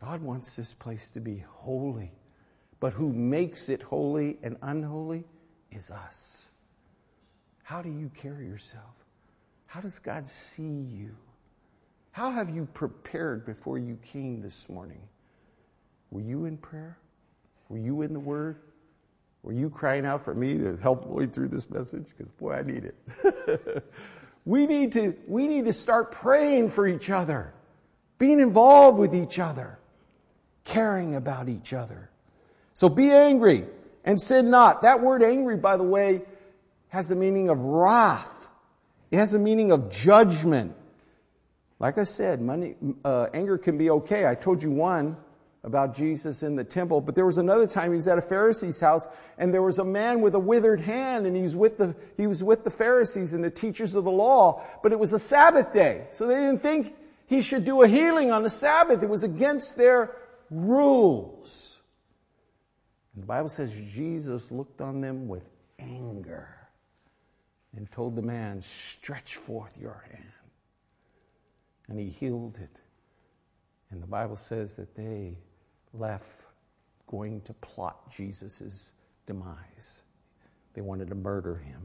[0.02, 2.12] God wants this place to be holy,
[2.80, 5.24] but who makes it holy and unholy
[5.72, 6.48] is us.
[7.64, 8.84] How do you carry yourself?
[9.66, 11.16] How does God see you?
[12.12, 15.02] How have you prepared before you came this morning?
[16.12, 16.98] Were you in prayer?
[17.70, 18.58] Were you in the Word?
[19.44, 22.08] Were you crying out for me to help Lloyd through this message?
[22.10, 23.84] Because boy, I need it.
[24.46, 27.54] we need to, we need to start praying for each other,
[28.18, 29.80] being involved with each other,
[30.64, 32.10] caring about each other.
[32.74, 33.66] So be angry
[34.04, 34.82] and sin not.
[34.82, 36.22] That word angry, by the way,
[36.90, 38.50] has the meaning of wrath.
[39.12, 40.76] It has the meaning of judgment.
[41.80, 44.28] Like I said, money, uh, anger can be okay.
[44.28, 45.16] I told you one
[45.68, 47.02] about Jesus in the temple.
[47.02, 49.06] But there was another time he was at a Pharisee's house
[49.38, 52.26] and there was a man with a withered hand and he was with the, he
[52.26, 55.74] was with the Pharisees and the teachers of the law, but it was a Sabbath
[55.74, 56.08] day.
[56.12, 56.96] So they didn't think
[57.28, 59.04] he should do a healing on the Sabbath.
[59.04, 60.16] It was against their
[60.50, 61.82] rules.
[63.14, 65.44] And the Bible says Jesus looked on them with
[65.80, 66.48] anger
[67.76, 70.32] and told the man, stretch forth your hand.
[71.90, 72.80] And he healed it.
[73.92, 75.36] And the Bible says that they
[76.00, 76.44] left
[77.08, 78.94] going to plot Jesus'
[79.26, 80.04] demise.
[80.74, 81.82] They wanted to murder him.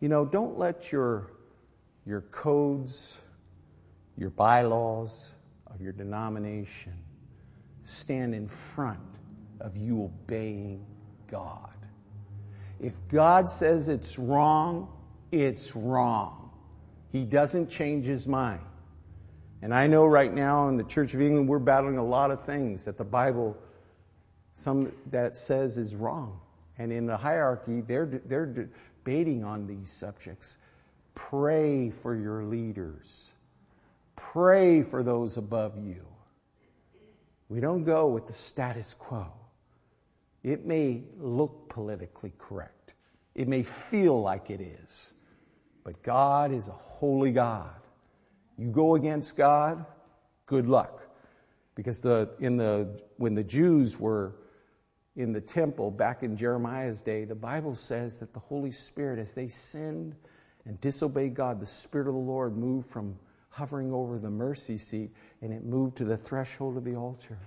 [0.00, 1.30] You know, don't let your,
[2.06, 3.20] your codes,
[4.16, 5.32] your bylaws
[5.66, 6.94] of your denomination
[7.84, 8.98] stand in front
[9.60, 10.84] of you obeying
[11.30, 11.68] God.
[12.80, 14.88] If God says it's wrong,
[15.30, 16.50] it's wrong.
[17.12, 18.62] He doesn't change his mind.
[19.62, 22.44] And I know right now in the Church of England, we're battling a lot of
[22.44, 23.56] things that the Bible,
[24.54, 26.40] some that says is wrong.
[26.78, 30.56] And in the hierarchy, they're, they're debating on these subjects.
[31.14, 33.32] Pray for your leaders.
[34.16, 36.06] Pray for those above you.
[37.50, 39.26] We don't go with the status quo.
[40.42, 42.94] It may look politically correct.
[43.34, 45.12] It may feel like it is.
[45.84, 47.79] But God is a holy God.
[48.60, 49.86] You go against God,
[50.44, 51.00] good luck.
[51.74, 54.36] Because the, in the, when the Jews were
[55.16, 59.34] in the temple back in Jeremiah's day, the Bible says that the Holy Spirit, as
[59.34, 60.14] they sinned
[60.66, 63.18] and disobeyed God, the Spirit of the Lord moved from
[63.48, 67.38] hovering over the mercy seat and it moved to the threshold of the altar.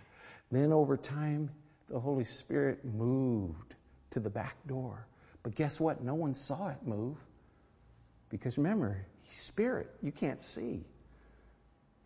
[0.52, 1.52] Then over time,
[1.90, 3.76] the Holy Spirit moved
[4.10, 5.06] to the back door.
[5.44, 6.04] But guess what?
[6.04, 7.18] No one saw it move.
[8.30, 10.86] Because remember, Spirit, you can't see.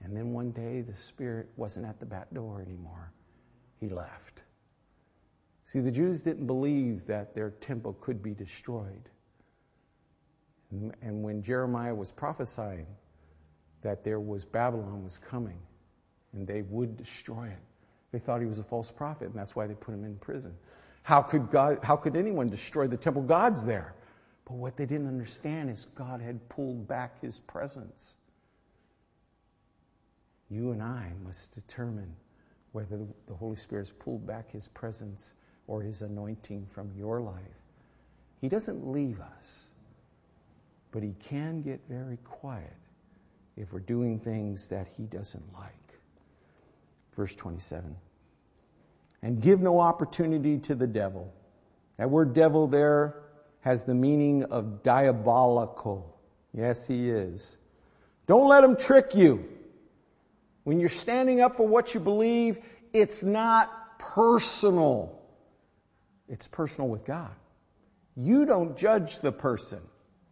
[0.04, 3.12] And then one day the Spirit wasn't at the back door anymore.
[3.80, 4.42] he left.
[5.66, 9.10] See, the Jews didn't believe that their temple could be destroyed.
[10.72, 12.88] And when Jeremiah was prophesying
[13.82, 15.60] that there was Babylon was coming
[16.34, 17.60] and they would destroy it,
[18.12, 20.54] they thought he was a false prophet, and that's why they put him in prison.
[21.04, 23.22] How could God, how could anyone destroy the temple?
[23.22, 23.94] God's there.
[24.46, 28.16] But what they didn't understand is God had pulled back his presence.
[30.50, 32.16] You and I must determine
[32.72, 35.34] whether the Holy Spirit has pulled back his presence
[35.68, 37.64] or his anointing from your life.
[38.40, 39.70] He doesn't leave us,
[40.92, 42.78] but he can get very quiet
[43.58, 46.00] if we're doing things that he doesn't like.
[47.16, 47.96] Verse 27.
[49.24, 51.34] And give no opportunity to the devil.
[51.98, 53.24] That word devil there
[53.62, 56.18] has the meaning of diabolical.
[56.54, 57.58] Yes, he is.
[58.28, 59.57] Don't let him trick you.
[60.68, 62.60] When you're standing up for what you believe,
[62.92, 65.18] it's not personal.
[66.28, 67.32] It's personal with God.
[68.18, 69.80] You don't judge the person.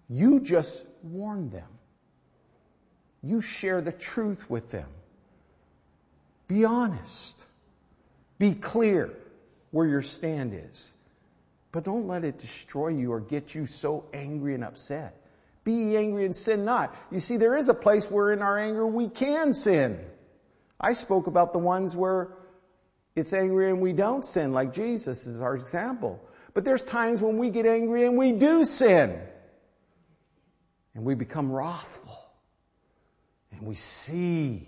[0.10, 1.69] You just warn them.
[3.24, 4.89] You share the truth with them.
[6.50, 7.45] Be honest.
[8.38, 9.13] Be clear
[9.71, 10.91] where your stand is.
[11.71, 15.15] But don't let it destroy you or get you so angry and upset.
[15.63, 16.93] Be angry and sin not.
[17.10, 19.98] You see, there is a place where in our anger we can sin.
[20.80, 22.30] I spoke about the ones where
[23.16, 26.20] it's angry and we don't sin, like Jesus is our example.
[26.54, 29.20] But there's times when we get angry and we do sin.
[30.94, 32.18] And we become wrathful.
[33.52, 34.68] And we seethe.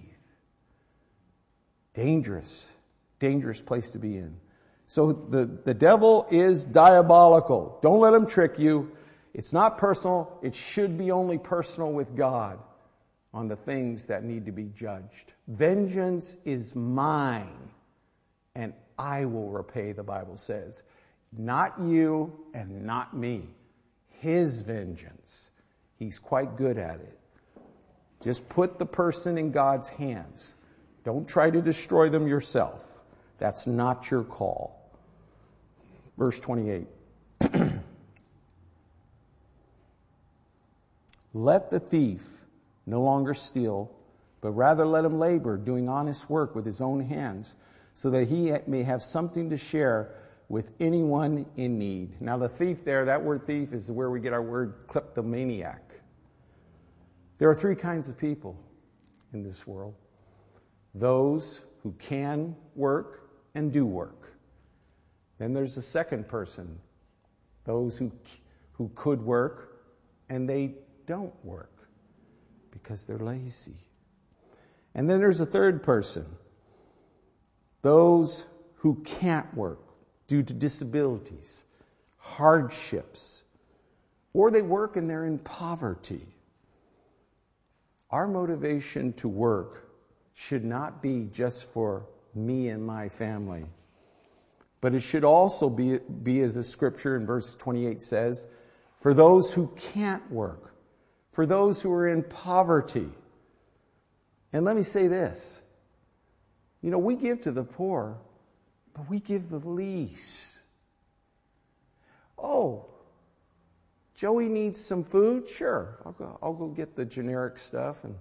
[1.94, 2.74] Dangerous
[3.20, 4.38] dangerous place to be in.
[4.88, 7.80] So the, the devil is diabolical.
[7.82, 8.92] Don't let him trick you.
[9.34, 10.40] It's not personal.
[10.42, 12.60] It should be only personal with God
[13.34, 15.34] on the things that need to be judged.
[15.48, 17.70] Vengeance is mine
[18.56, 20.84] and I will repay, the Bible says.
[21.38, 23.50] Not you and not me.
[24.10, 25.52] His vengeance.
[26.00, 27.20] He's quite good at it.
[28.22, 30.56] Just put the person in God's hands.
[31.04, 33.02] Don't try to destroy them yourself.
[33.38, 34.92] That's not your call.
[36.18, 36.88] Verse 28.
[41.36, 42.42] let the thief
[42.88, 43.92] no longer steal,
[44.42, 47.56] but rather let him labor, doing honest work with his own hands,
[47.94, 50.16] so that he may have something to share
[50.50, 52.20] with anyone in need.
[52.22, 55.84] Now, the thief there, that word thief is where we get our word kleptomaniac.
[57.38, 58.58] There are three kinds of people
[59.34, 59.94] in this world
[60.96, 64.34] those who can work and do work.
[65.38, 66.80] Then there's the second person,
[67.66, 68.12] those who,
[68.72, 69.84] who could work
[70.30, 70.74] and they
[71.06, 71.77] don't work
[72.82, 73.78] because they're lazy.
[74.96, 76.26] And then there's a third person,
[77.82, 79.80] those who can't work
[80.28, 81.64] due to disabilities,
[82.18, 83.44] hardships,
[84.34, 86.28] or they work and they're in poverty.
[88.10, 89.90] Our motivation to work
[90.34, 93.66] should not be just for me and my family.
[94.80, 98.48] But it should also be, be as the scripture in verse 28 says,
[99.00, 100.74] for those who can't work,
[101.38, 103.08] for those who are in poverty.
[104.52, 105.62] And let me say this
[106.82, 108.18] you know, we give to the poor,
[108.96, 110.58] but we give the least.
[112.40, 112.88] Oh,
[114.16, 115.48] Joey needs some food?
[115.48, 118.16] Sure, I'll go, I'll go get the generic stuff and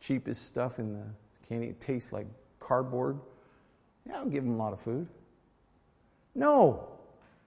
[0.00, 1.06] cheapest stuff in the
[1.48, 1.68] candy.
[1.68, 2.26] It tastes like
[2.60, 3.20] cardboard.
[4.06, 5.08] Yeah, I'll give him a lot of food.
[6.34, 6.88] No,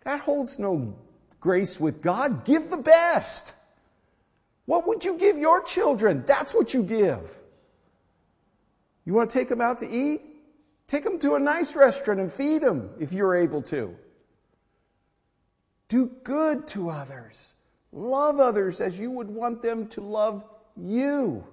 [0.05, 0.95] that holds no
[1.39, 2.45] grace with God.
[2.45, 3.53] Give the best.
[4.67, 6.23] What would you give your children?
[6.27, 7.41] That's what you give.
[9.06, 10.21] You want to take them out to eat?
[10.88, 13.95] Take them to a nice restaurant and feed them if you're able to.
[15.88, 17.53] Do good to others.
[17.93, 20.43] Love others as you would want them to love
[20.75, 21.45] you.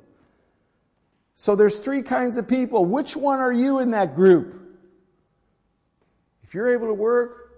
[1.37, 2.85] So there's three kinds of people.
[2.85, 4.61] Which one are you in that group?
[6.43, 7.53] If you're able to work,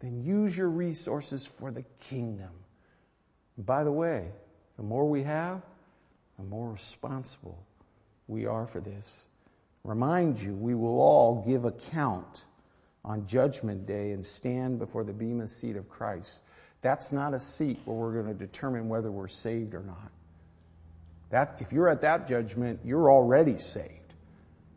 [0.00, 2.50] then use your resources for the kingdom.
[3.58, 4.30] By the way,
[4.76, 5.62] the more we have,
[6.38, 7.58] the more responsible
[8.26, 9.26] we are for this.
[9.84, 12.44] Remind you, we will all give account
[13.04, 16.42] on Judgment Day and stand before the Bema seat of Christ.
[16.80, 20.10] That's not a seat where we're going to determine whether we're saved or not.
[21.30, 24.14] That, if you're at that judgment, you're already saved,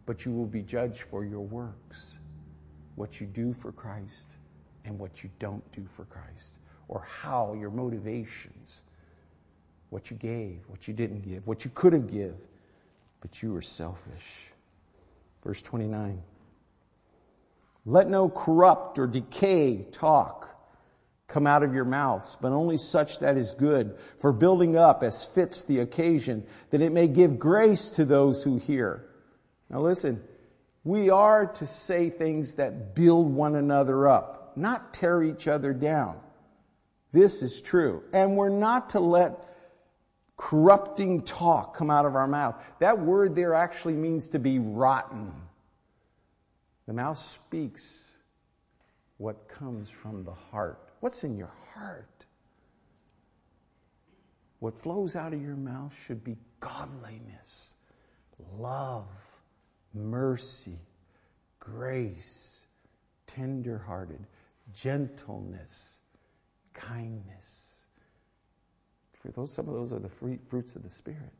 [0.05, 2.17] but you will be judged for your works
[2.97, 4.31] what you do for Christ
[4.83, 8.81] and what you don't do for Christ, or how your motivations,
[9.89, 12.35] what you gave, what you didn't give, what you could have give,
[13.21, 14.51] but you were selfish.
[15.43, 16.21] Verse 29.
[17.85, 20.49] Let no corrupt or decay talk
[21.27, 25.25] come out of your mouths, but only such that is good for building up as
[25.25, 29.07] fits the occasion, that it may give grace to those who hear.
[29.69, 30.21] Now listen,
[30.83, 36.17] we are to say things that build one another up, not tear each other down.
[37.11, 38.03] This is true.
[38.13, 39.56] And we're not to let
[40.37, 42.55] corrupting talk come out of our mouth.
[42.79, 45.33] That word there actually means to be rotten.
[46.85, 48.11] The mouth speaks
[49.17, 50.91] what comes from the heart.
[50.99, 52.25] What's in your heart?
[54.59, 57.75] What flows out of your mouth should be godliness,
[58.57, 59.07] love,
[59.93, 60.79] mercy,
[61.59, 62.61] grace,
[63.27, 64.25] tenderhearted,
[64.73, 65.99] gentleness,
[66.73, 67.66] kindness.
[69.33, 71.31] Those, some of those are the fruits of the Spirit.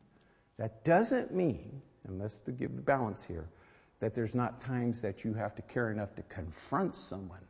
[0.58, 3.48] That doesn't mean, and let's to give the balance here,
[4.00, 7.40] that there's not times that you have to care enough to confront someone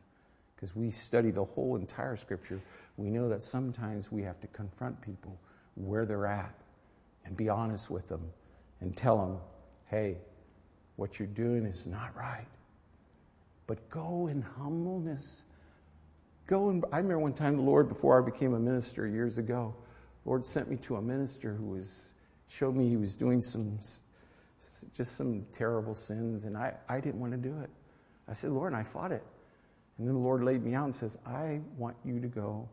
[0.59, 2.61] because we study the whole entire scripture,
[2.97, 5.39] we know that sometimes we have to confront people
[5.75, 6.53] where they're at
[7.23, 8.21] and be honest with them
[8.81, 9.37] and tell them,
[9.85, 10.17] hey,
[10.97, 12.47] what you're doing is not right.
[13.67, 15.43] But go in humbleness.
[16.45, 19.73] Go and I remember one time the Lord, before I became a minister years ago,
[20.29, 22.13] Lord sent me to a minister who was
[22.49, 23.79] showed me he was doing some
[24.95, 27.69] just some terrible sins, and I, I didn't want to do it.
[28.27, 29.23] I said, Lord, and I fought it.
[29.97, 32.69] And then the Lord laid me out and says, I want you to go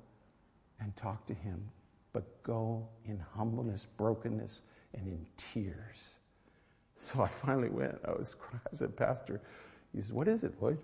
[0.81, 1.65] and talk to him,
[2.13, 4.61] but go in humbleness, brokenness,
[4.93, 6.19] and in tears.
[6.99, 7.99] So I finally went.
[8.07, 8.61] I was crying.
[8.71, 9.41] I said, Pastor,
[9.95, 10.79] he says, What is it, Lloyd?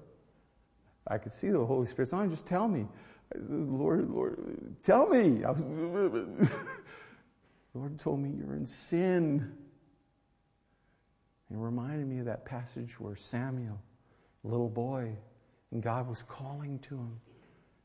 [1.07, 2.09] I could see the Holy Spirit.
[2.09, 2.87] So just tell me.
[3.35, 5.43] I said, Lord, Lord, tell me.
[5.45, 6.51] Was,
[7.75, 9.53] Lord told me you're in sin.
[11.51, 13.81] And reminded me of that passage where Samuel,
[14.43, 15.17] little boy,
[15.71, 17.21] and God was calling to him.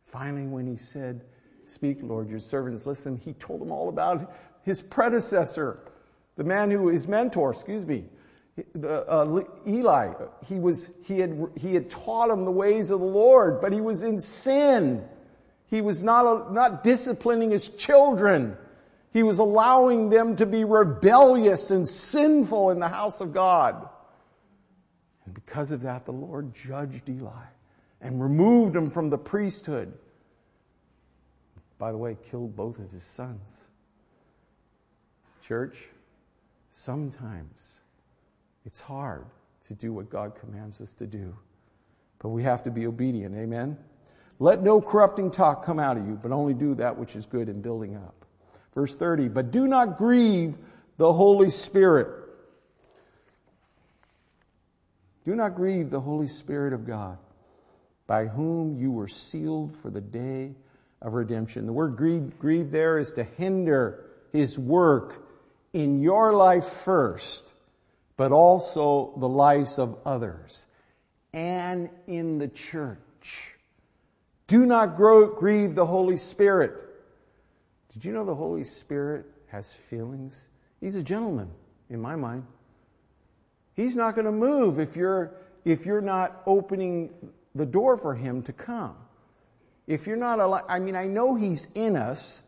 [0.06, 1.26] Finally, when he said,
[1.66, 4.34] Speak, Lord, your servants listen, he told him all about
[4.64, 5.80] his predecessor,
[6.38, 8.06] the man who, his mentor, excuse me,
[8.74, 10.14] the, uh, Eli.
[10.48, 13.82] He, was, he, had, he had taught him the ways of the Lord, but he
[13.82, 15.04] was in sin.
[15.70, 18.58] He was not, not disciplining his children.
[19.12, 23.88] He was allowing them to be rebellious and sinful in the house of God.
[25.26, 27.32] And because of that, the Lord judged Eli
[28.02, 29.94] and removed him from the priesthood.
[31.78, 33.64] By the way, killed both of his sons.
[35.44, 35.78] Church,
[36.72, 37.80] sometimes
[38.66, 39.26] it's hard
[39.68, 41.36] to do what God commands us to do,
[42.20, 43.36] but we have to be obedient.
[43.36, 43.78] Amen?
[44.40, 47.50] Let no corrupting talk come out of you, but only do that which is good
[47.50, 48.26] in building up.
[48.76, 50.56] Verse 30, but do not grieve
[50.98, 52.10] the Holy Spirit.
[55.26, 57.18] Do not grieve the Holy Spirit of God
[58.06, 60.54] by whom you were sealed for the day
[61.02, 61.66] of redemption.
[61.66, 65.26] The word grieve, grieve there is to hinder his work
[65.74, 67.54] in your life first,
[68.16, 70.68] but also the lives of others
[71.34, 73.57] and in the church.
[74.48, 76.74] Do not grow, grieve the Holy Spirit.
[77.94, 80.48] Did you know the Holy Spirit has feelings?
[80.80, 81.52] He's a gentleman,
[81.90, 82.46] in my mind.
[83.74, 85.36] He's not going to move if you're,
[85.66, 87.10] if you're not opening
[87.56, 88.96] the door for him to come.
[89.86, 92.42] If you're not alive, I mean, I know he's in us,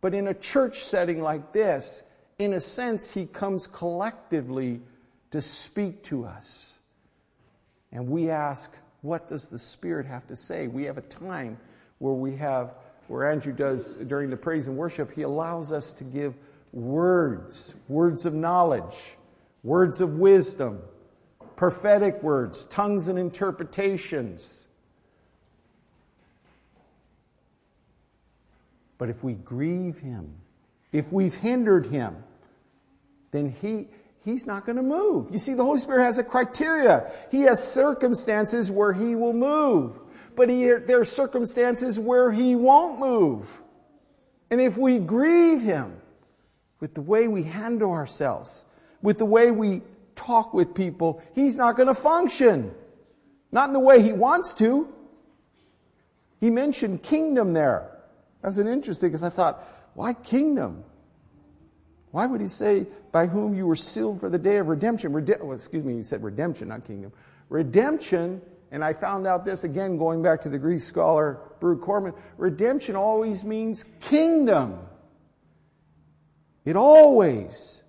[0.00, 2.02] but in a church setting like this,
[2.38, 4.80] in a sense, he comes collectively
[5.30, 6.78] to speak to us.
[7.92, 8.72] And we ask,
[9.02, 10.68] what does the Spirit have to say?
[10.68, 11.58] We have a time
[11.98, 12.74] where we have,
[13.08, 16.34] where Andrew does during the praise and worship, he allows us to give
[16.72, 19.16] words, words of knowledge,
[19.62, 20.80] words of wisdom,
[21.56, 24.66] prophetic words, tongues and interpretations.
[28.98, 30.34] But if we grieve him,
[30.92, 32.22] if we've hindered him,
[33.32, 33.88] then he,
[34.24, 35.28] he's not going to move.
[35.30, 37.10] You see, the Holy Spirit has a criteria.
[37.30, 39.98] He has circumstances where he will move,
[40.36, 43.62] but he, there are circumstances where he won't move.
[44.50, 45.96] And if we grieve him
[46.80, 48.64] with the way we handle ourselves,
[49.00, 49.82] with the way we
[50.14, 52.74] talk with people, he's not going to function.
[53.50, 54.92] Not in the way he wants to.
[56.40, 57.98] He mentioned kingdom there.
[58.42, 59.62] That's an interesting because I thought,
[59.94, 60.84] why kingdom?
[62.12, 65.12] Why would he say, by whom you were sealed for the day of redemption?
[65.12, 67.12] Rede- well, excuse me, he said redemption, not kingdom.
[67.48, 68.40] Redemption,
[68.70, 72.96] and I found out this again going back to the Greek scholar Baruch Korman, redemption
[72.96, 74.78] always means kingdom.
[76.64, 77.82] It always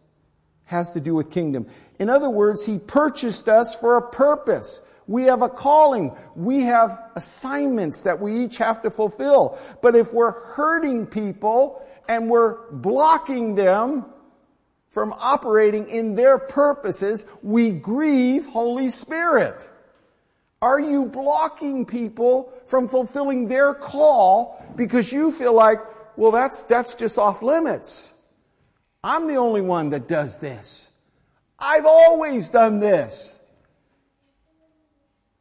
[0.65, 1.67] has to do with kingdom.
[1.99, 4.81] In other words, He purchased us for a purpose.
[5.05, 6.15] We have a calling.
[6.33, 9.59] We have assignments that we each have to fulfill.
[9.81, 14.05] But if we're hurting people and we're blocking them
[14.93, 19.67] from operating in their purposes, we grieve Holy Spirit.
[20.61, 25.79] Are you blocking people from fulfilling their call because you feel like,
[26.15, 28.11] well, that's, that's just off limits?
[29.03, 30.91] I'm the only one that does this.
[31.57, 33.39] I've always done this.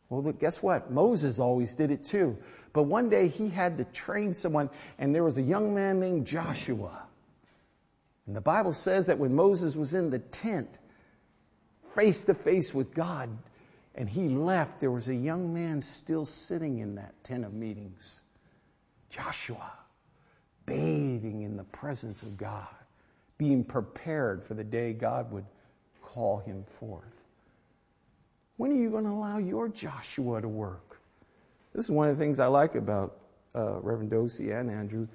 [0.09, 0.91] Well, guess what?
[0.91, 2.39] Moses always did it too.
[2.73, 6.27] But one day he had to train someone, and there was a young man named
[6.27, 7.02] Joshua.
[8.27, 10.69] And the Bible says that when Moses was in the tent,
[11.95, 13.31] face to face with God,
[13.95, 18.23] and he left, there was a young man still sitting in that tent of meetings.
[19.11, 19.73] Joshua,
[20.65, 22.69] bathing in the presence of God,
[23.37, 25.45] being prepared for the day God would
[26.01, 27.05] call him forth.
[28.57, 31.01] When are you going to allow your Joshua to work?
[31.75, 33.19] This is one of the things I like about
[33.55, 35.09] uh, Reverend Dosey and Andrew.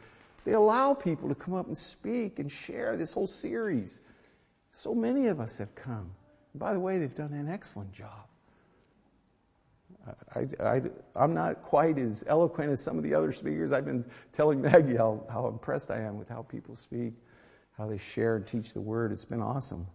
[0.47, 3.99] They allow people to come up and speak and share this whole series.
[4.71, 6.11] So many of us have come.
[6.55, 8.29] By the way, they've done an excellent job.
[10.33, 10.81] I,
[11.17, 13.73] am not quite as eloquent as some of the other speakers.
[13.73, 17.15] I've been telling Maggie how, how impressed I am with how people speak,
[17.77, 19.11] how they share and teach the word.
[19.11, 19.85] It's been awesome.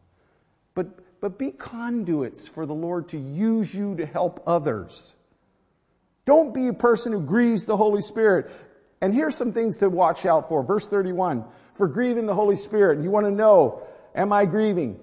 [0.74, 5.16] But, but be conduits for the Lord to use you to help others.
[6.26, 8.50] Don't be a person who grieves the Holy Spirit.
[9.02, 10.62] And here's some things to watch out for.
[10.62, 11.44] Verse 31.
[11.74, 13.00] For grieving the Holy Spirit.
[13.02, 13.82] You want to know,
[14.14, 15.00] am I grieving?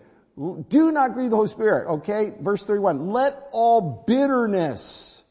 [0.70, 2.34] Do not grieve the Holy Spirit, okay?
[2.39, 3.10] Verse 31.
[3.10, 5.22] Let all bitterness,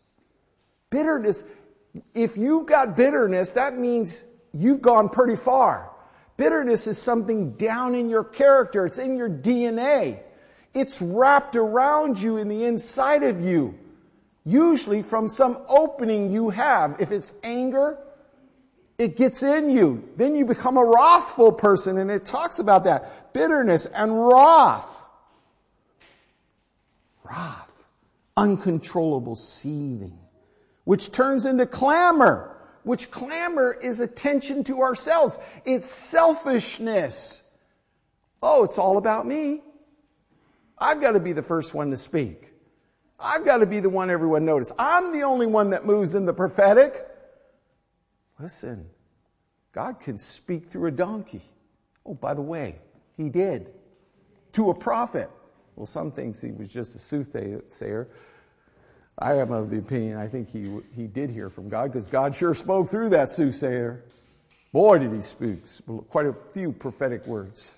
[0.91, 1.43] bitterness,
[2.15, 5.91] if you've got bitterness, that means you've gone pretty far.
[6.37, 8.85] Bitterness is something down in your character.
[8.85, 10.21] It's in your DNA.
[10.75, 13.79] It's wrapped around you in the inside of you.
[14.45, 17.01] Usually from some opening you have.
[17.01, 17.99] If it's anger,
[18.99, 20.09] it gets in you.
[20.17, 23.33] Then you become a wrathful person and it talks about that.
[23.33, 25.05] Bitterness and wrath.
[27.25, 27.87] Wrath.
[28.37, 30.19] Uncontrollable seething.
[30.83, 32.57] Which turns into clamor.
[32.83, 35.39] Which clamor is attention to ourselves.
[35.65, 37.43] It's selfishness.
[38.43, 39.63] Oh, it's all about me.
[40.77, 42.53] I've got to be the first one to speak.
[43.21, 44.73] I've got to be the one everyone notices.
[44.79, 47.05] I'm the only one that moves in the prophetic.
[48.41, 48.87] Listen,
[49.73, 51.43] God can speak through a donkey.
[52.07, 52.77] Oh, by the way,
[53.17, 53.73] he did.
[54.53, 55.31] To a prophet.
[55.77, 58.09] Well, some thinks he was just a soothsayer.
[59.19, 62.35] I am of the opinion I think he, he did hear from God because God
[62.35, 64.05] sure spoke through that soothsayer.
[64.73, 65.63] Boy, did he speak
[66.09, 67.75] quite a few prophetic words.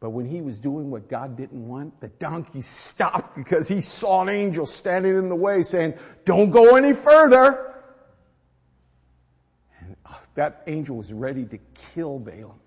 [0.00, 4.22] But when he was doing what God didn't want, the donkey stopped because he saw
[4.22, 5.94] an angel standing in the way saying,
[6.24, 7.69] don't go any further.
[10.34, 12.60] That angel was ready to kill Balaam.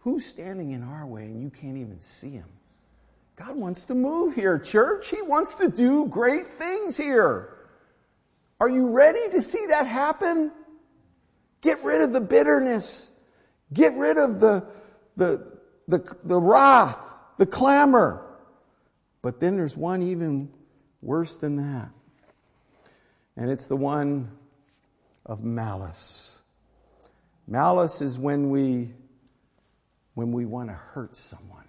[0.00, 2.48] Who's standing in our way and you can't even see him?
[3.36, 5.08] God wants to move here, church.
[5.08, 7.56] He wants to do great things here.
[8.60, 10.52] Are you ready to see that happen?
[11.62, 13.10] Get rid of the bitterness.
[13.72, 14.66] Get rid of the,
[15.16, 15.58] the,
[15.88, 17.00] the, the wrath,
[17.38, 18.26] the clamor.
[19.22, 20.50] But then there's one even
[21.00, 21.90] worse than that.
[23.36, 24.30] And it's the one
[25.26, 26.42] of malice.
[27.46, 28.92] Malice is when we,
[30.14, 31.64] when we want to hurt someone.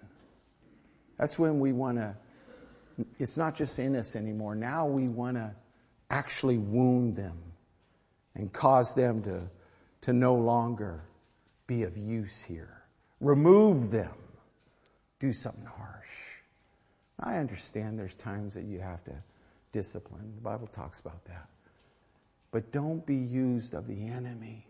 [1.18, 2.16] That's when we want to,
[3.18, 4.54] it's not just in us anymore.
[4.54, 5.54] Now we want to
[6.10, 7.38] actually wound them
[8.34, 9.48] and cause them to,
[10.02, 11.02] to no longer
[11.66, 12.82] be of use here.
[13.20, 14.12] Remove them.
[15.18, 16.06] Do something harsh.
[17.18, 19.14] I understand there's times that you have to
[19.72, 20.32] discipline.
[20.34, 21.48] The Bible talks about that.
[22.56, 24.66] But don't be used of the enemy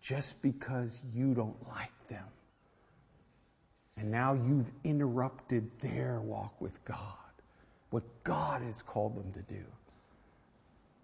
[0.00, 2.24] just because you don't like them.
[3.98, 7.42] And now you've interrupted their walk with God,
[7.90, 9.62] what God has called them to do.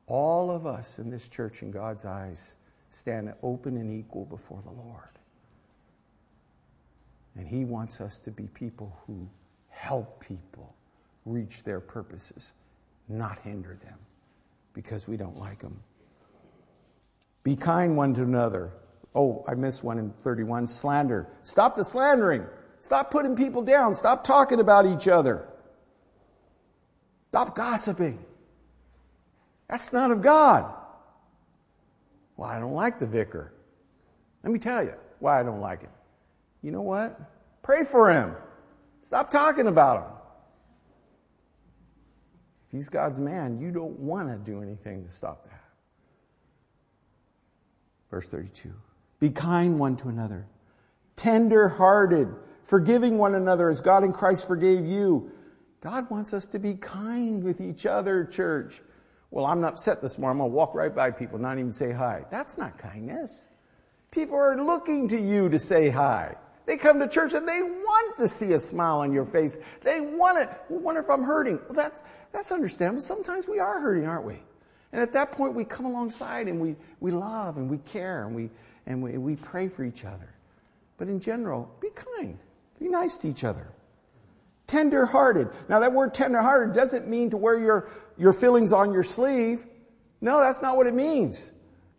[0.07, 2.55] All of us in this church, in God's eyes,
[2.91, 5.19] stand open and equal before the Lord.
[7.37, 9.29] And He wants us to be people who
[9.69, 10.75] help people
[11.27, 12.55] reach their purposes,
[13.11, 13.99] not hinder them
[14.73, 15.81] because we don't like them.
[17.43, 18.73] Be kind one to another.
[19.15, 20.67] Oh, I missed one in 31.
[20.67, 21.29] Slander.
[21.43, 22.47] Stop the slandering.
[22.81, 23.95] Stop putting people down.
[23.95, 25.49] Stop talking about each other.
[27.29, 28.19] Stop gossiping.
[29.69, 30.73] That's not of God.
[32.37, 33.53] Well, I don't like the vicar.
[34.43, 35.91] Let me tell you why I don't like him.
[36.63, 37.19] You know what?
[37.63, 38.35] Pray for him.
[39.03, 40.12] Stop talking about him.
[42.73, 45.63] He's God's man, you don't want to do anything to stop that.
[48.11, 48.73] Verse 32.
[49.21, 50.47] Be kind one to another,
[51.15, 55.31] tender hearted, forgiving one another as God in Christ forgave you.
[55.83, 58.81] God wants us to be kind with each other, church.
[59.31, 60.33] Well, I'm upset this morning.
[60.33, 62.25] I'm going to walk right by people, not even say hi.
[62.31, 63.49] That's not kindness.
[64.11, 66.37] People are looking to you to say hi.
[66.67, 69.59] They come to church and they want to see a smile on your face.
[69.83, 70.49] They want.
[70.69, 71.59] Well, wonder if I'm hurting.
[71.67, 72.03] Well, that's,
[72.33, 73.03] that's understandable.
[73.03, 74.39] Sometimes we are hurting, aren't we?
[74.93, 78.37] And at that point, we come alongside and we, we love and we care and
[78.37, 78.51] we,
[78.87, 80.29] and we, we pray for each other.
[80.99, 82.39] But in general, be kind.
[82.79, 83.67] Be nice to each other.
[84.67, 85.49] Tender hearted.
[85.69, 89.65] Now that word tender hearted doesn't mean to wear your, your feelings on your sleeve.
[90.21, 91.51] No, that's not what it means.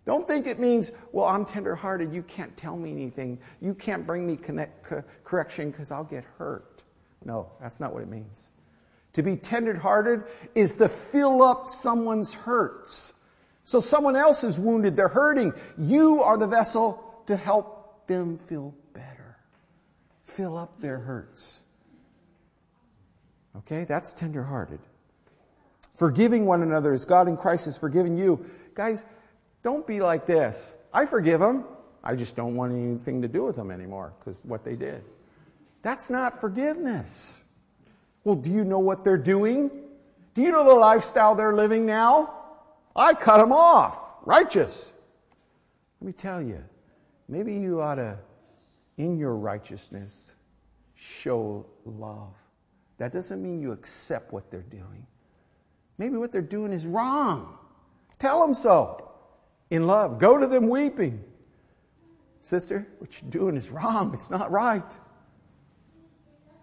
[0.06, 2.14] Don't think it means, well, I'm tender hearted.
[2.14, 3.40] You can't tell me anything.
[3.62, 6.84] You can't bring me connect, co- correction because I'll get hurt.
[7.24, 8.50] No, that's not what it means.
[9.14, 10.24] To be tender hearted
[10.56, 13.14] is to fill up someone's hurts.
[13.64, 15.54] So someone else is wounded, they're hurting.
[15.78, 19.38] You are the vessel to help them feel better.
[20.26, 21.62] Fill up their hurts.
[23.56, 24.80] Okay, that's tender hearted.
[25.96, 28.46] Forgiving one another as God in Christ has forgiven you.
[28.74, 29.06] Guys,
[29.64, 30.74] don't be like this.
[30.94, 31.64] I forgive them.
[32.04, 35.04] I just don't want anything to do with them anymore because what they did.
[35.82, 37.38] That's not forgiveness.
[38.26, 39.72] Well, do you know what they're doing?
[40.34, 42.34] Do you know the lifestyle they're living now?
[42.96, 44.12] I cut them off.
[44.26, 44.92] Righteous.
[46.02, 46.64] Let me tell you,
[47.30, 48.18] maybe you ought to,
[48.98, 50.34] in your righteousness,
[50.96, 52.34] show love.
[52.98, 55.08] That doesn't mean you accept what they're doing.
[55.98, 57.58] Maybe what they're doing is wrong.
[58.20, 59.13] Tell them so
[59.74, 60.20] in love.
[60.20, 61.24] Go to them weeping.
[62.42, 64.14] Sister, what you're doing is wrong.
[64.14, 64.86] It's not right.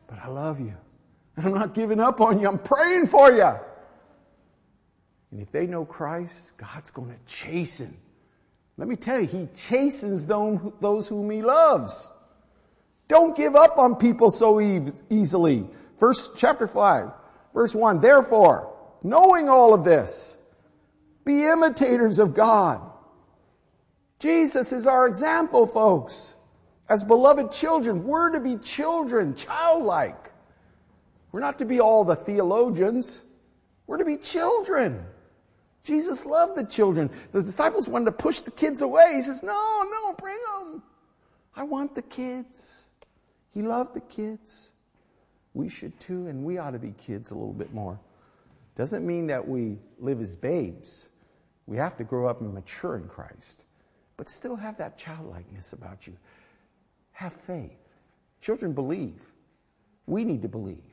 [0.06, 0.74] But I love you.
[1.36, 2.46] And I'm not giving up on you.
[2.46, 3.52] I'm praying for you.
[5.32, 7.96] And if they know Christ, God's going to chasten.
[8.76, 12.12] Let me tell you, He chastens those whom He loves.
[13.08, 14.60] Don't give up on people so
[15.10, 15.66] easily.
[15.98, 17.10] Verse, chapter 5,
[17.54, 18.00] verse 1.
[18.00, 20.36] Therefore, knowing all of this,
[21.24, 22.86] be imitators of God
[24.20, 26.36] Jesus is our example, folks.
[26.88, 30.30] As beloved children, we're to be children, childlike.
[31.32, 33.22] We're not to be all the theologians.
[33.86, 35.04] We're to be children.
[35.84, 37.08] Jesus loved the children.
[37.32, 39.14] The disciples wanted to push the kids away.
[39.14, 40.82] He says, no, no, bring them.
[41.56, 42.82] I want the kids.
[43.54, 44.70] He loved the kids.
[45.54, 47.98] We should too, and we ought to be kids a little bit more.
[48.76, 51.08] Doesn't mean that we live as babes.
[51.66, 53.64] We have to grow up and mature in Christ
[54.20, 56.14] but still have that childlikeness about you.
[57.12, 57.88] Have faith.
[58.42, 59.18] Children believe.
[60.04, 60.84] We need to believe.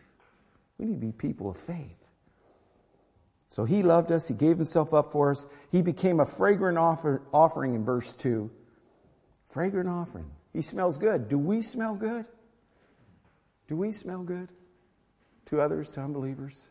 [0.77, 2.07] We need to be people of faith.
[3.47, 4.29] So he loved us.
[4.29, 5.45] He gave himself up for us.
[5.73, 8.49] He became a fragrant offer, offering in verse 2.
[9.49, 10.31] Fragrant offering.
[10.53, 11.27] He smells good.
[11.27, 12.23] Do we smell good?
[13.67, 14.47] Do we smell good
[15.47, 16.67] to others, to unbelievers?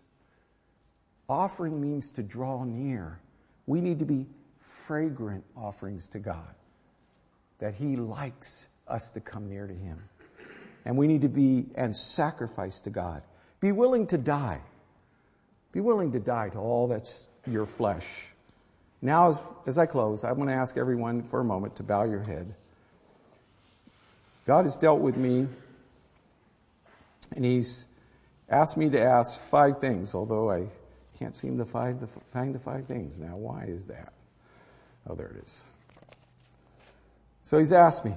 [1.29, 3.21] Offering means to draw near.
[3.67, 4.25] We need to be
[4.67, 6.55] fragrant offerings to God.
[7.59, 10.03] That He likes us to come near to Him.
[10.85, 13.23] And we need to be and sacrifice to God.
[13.61, 14.61] Be willing to die.
[15.73, 18.29] Be willing to die to all that's your flesh.
[19.03, 22.05] Now, as, as I close, I'm going to ask everyone for a moment to bow
[22.05, 22.55] your head.
[24.47, 25.49] God has dealt with me,
[27.35, 27.87] and He's
[28.49, 30.67] asked me to ask five things, although I
[31.19, 33.37] can't seem to find the, find the five things now.
[33.37, 34.13] Why is that?
[35.09, 35.63] Oh, there it is.
[37.43, 38.13] So he's asked me,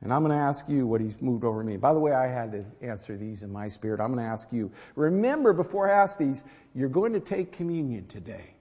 [0.00, 1.76] and I'm going to ask you what he's moved over me.
[1.76, 4.00] By the way, I had to answer these in my spirit.
[4.00, 4.70] I'm going to ask you.
[4.96, 6.44] Remember, before I ask these,
[6.74, 8.54] you're going to take communion today.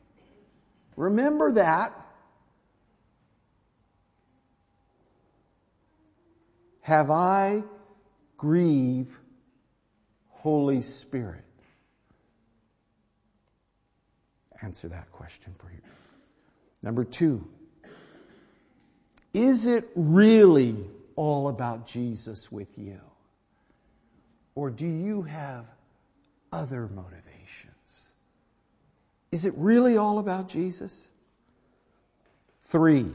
[0.97, 1.99] Remember that.
[6.82, 7.64] Have I
[8.36, 9.18] grieve
[10.28, 11.45] Holy Spirit?
[14.61, 15.80] Answer that question for you.
[16.84, 17.48] Number two,
[19.34, 20.76] is it really
[21.16, 23.00] all about Jesus with you?
[24.54, 25.66] Or do you have
[26.52, 28.14] other motivations?
[29.32, 31.08] Is it really all about Jesus?
[32.66, 33.08] Three,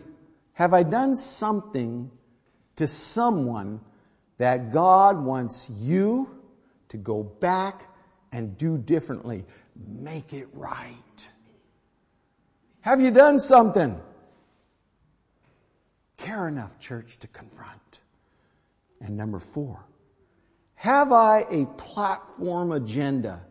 [0.54, 2.10] have I done something
[2.76, 3.80] to someone
[4.38, 6.28] that God wants you
[6.88, 7.84] to go back
[8.32, 9.44] and do differently?
[9.76, 10.94] Make it right.
[12.80, 14.00] Have you done something?
[16.16, 18.00] Care enough, church, to confront.
[19.00, 19.84] And number four,
[20.74, 23.42] have I a platform agenda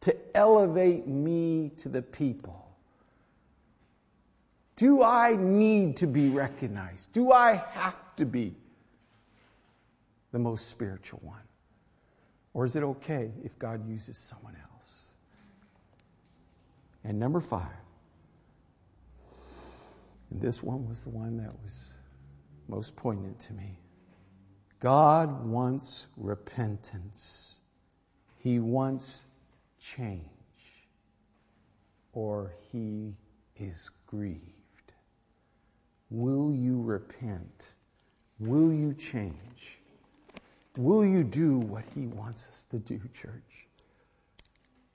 [0.00, 2.68] to elevate me to the people?
[4.76, 7.12] Do I need to be recognized?
[7.12, 8.54] Do I have to be
[10.30, 11.42] the most spiritual one?
[12.54, 15.08] Or is it okay if God uses someone else?
[17.02, 17.66] And number five,
[20.30, 21.92] and this one was the one that was
[22.68, 23.78] most poignant to me.
[24.80, 27.56] God wants repentance.
[28.38, 29.24] He wants
[29.80, 30.22] change.
[32.12, 33.14] Or he
[33.56, 34.42] is grieved.
[36.10, 37.72] Will you repent?
[38.38, 39.80] Will you change?
[40.76, 43.66] Will you do what he wants us to do, church?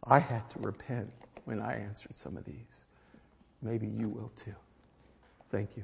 [0.06, 1.12] I had to repent
[1.46, 2.86] when I answered some of these.
[3.62, 4.56] Maybe you will too.
[5.54, 5.84] Thank you.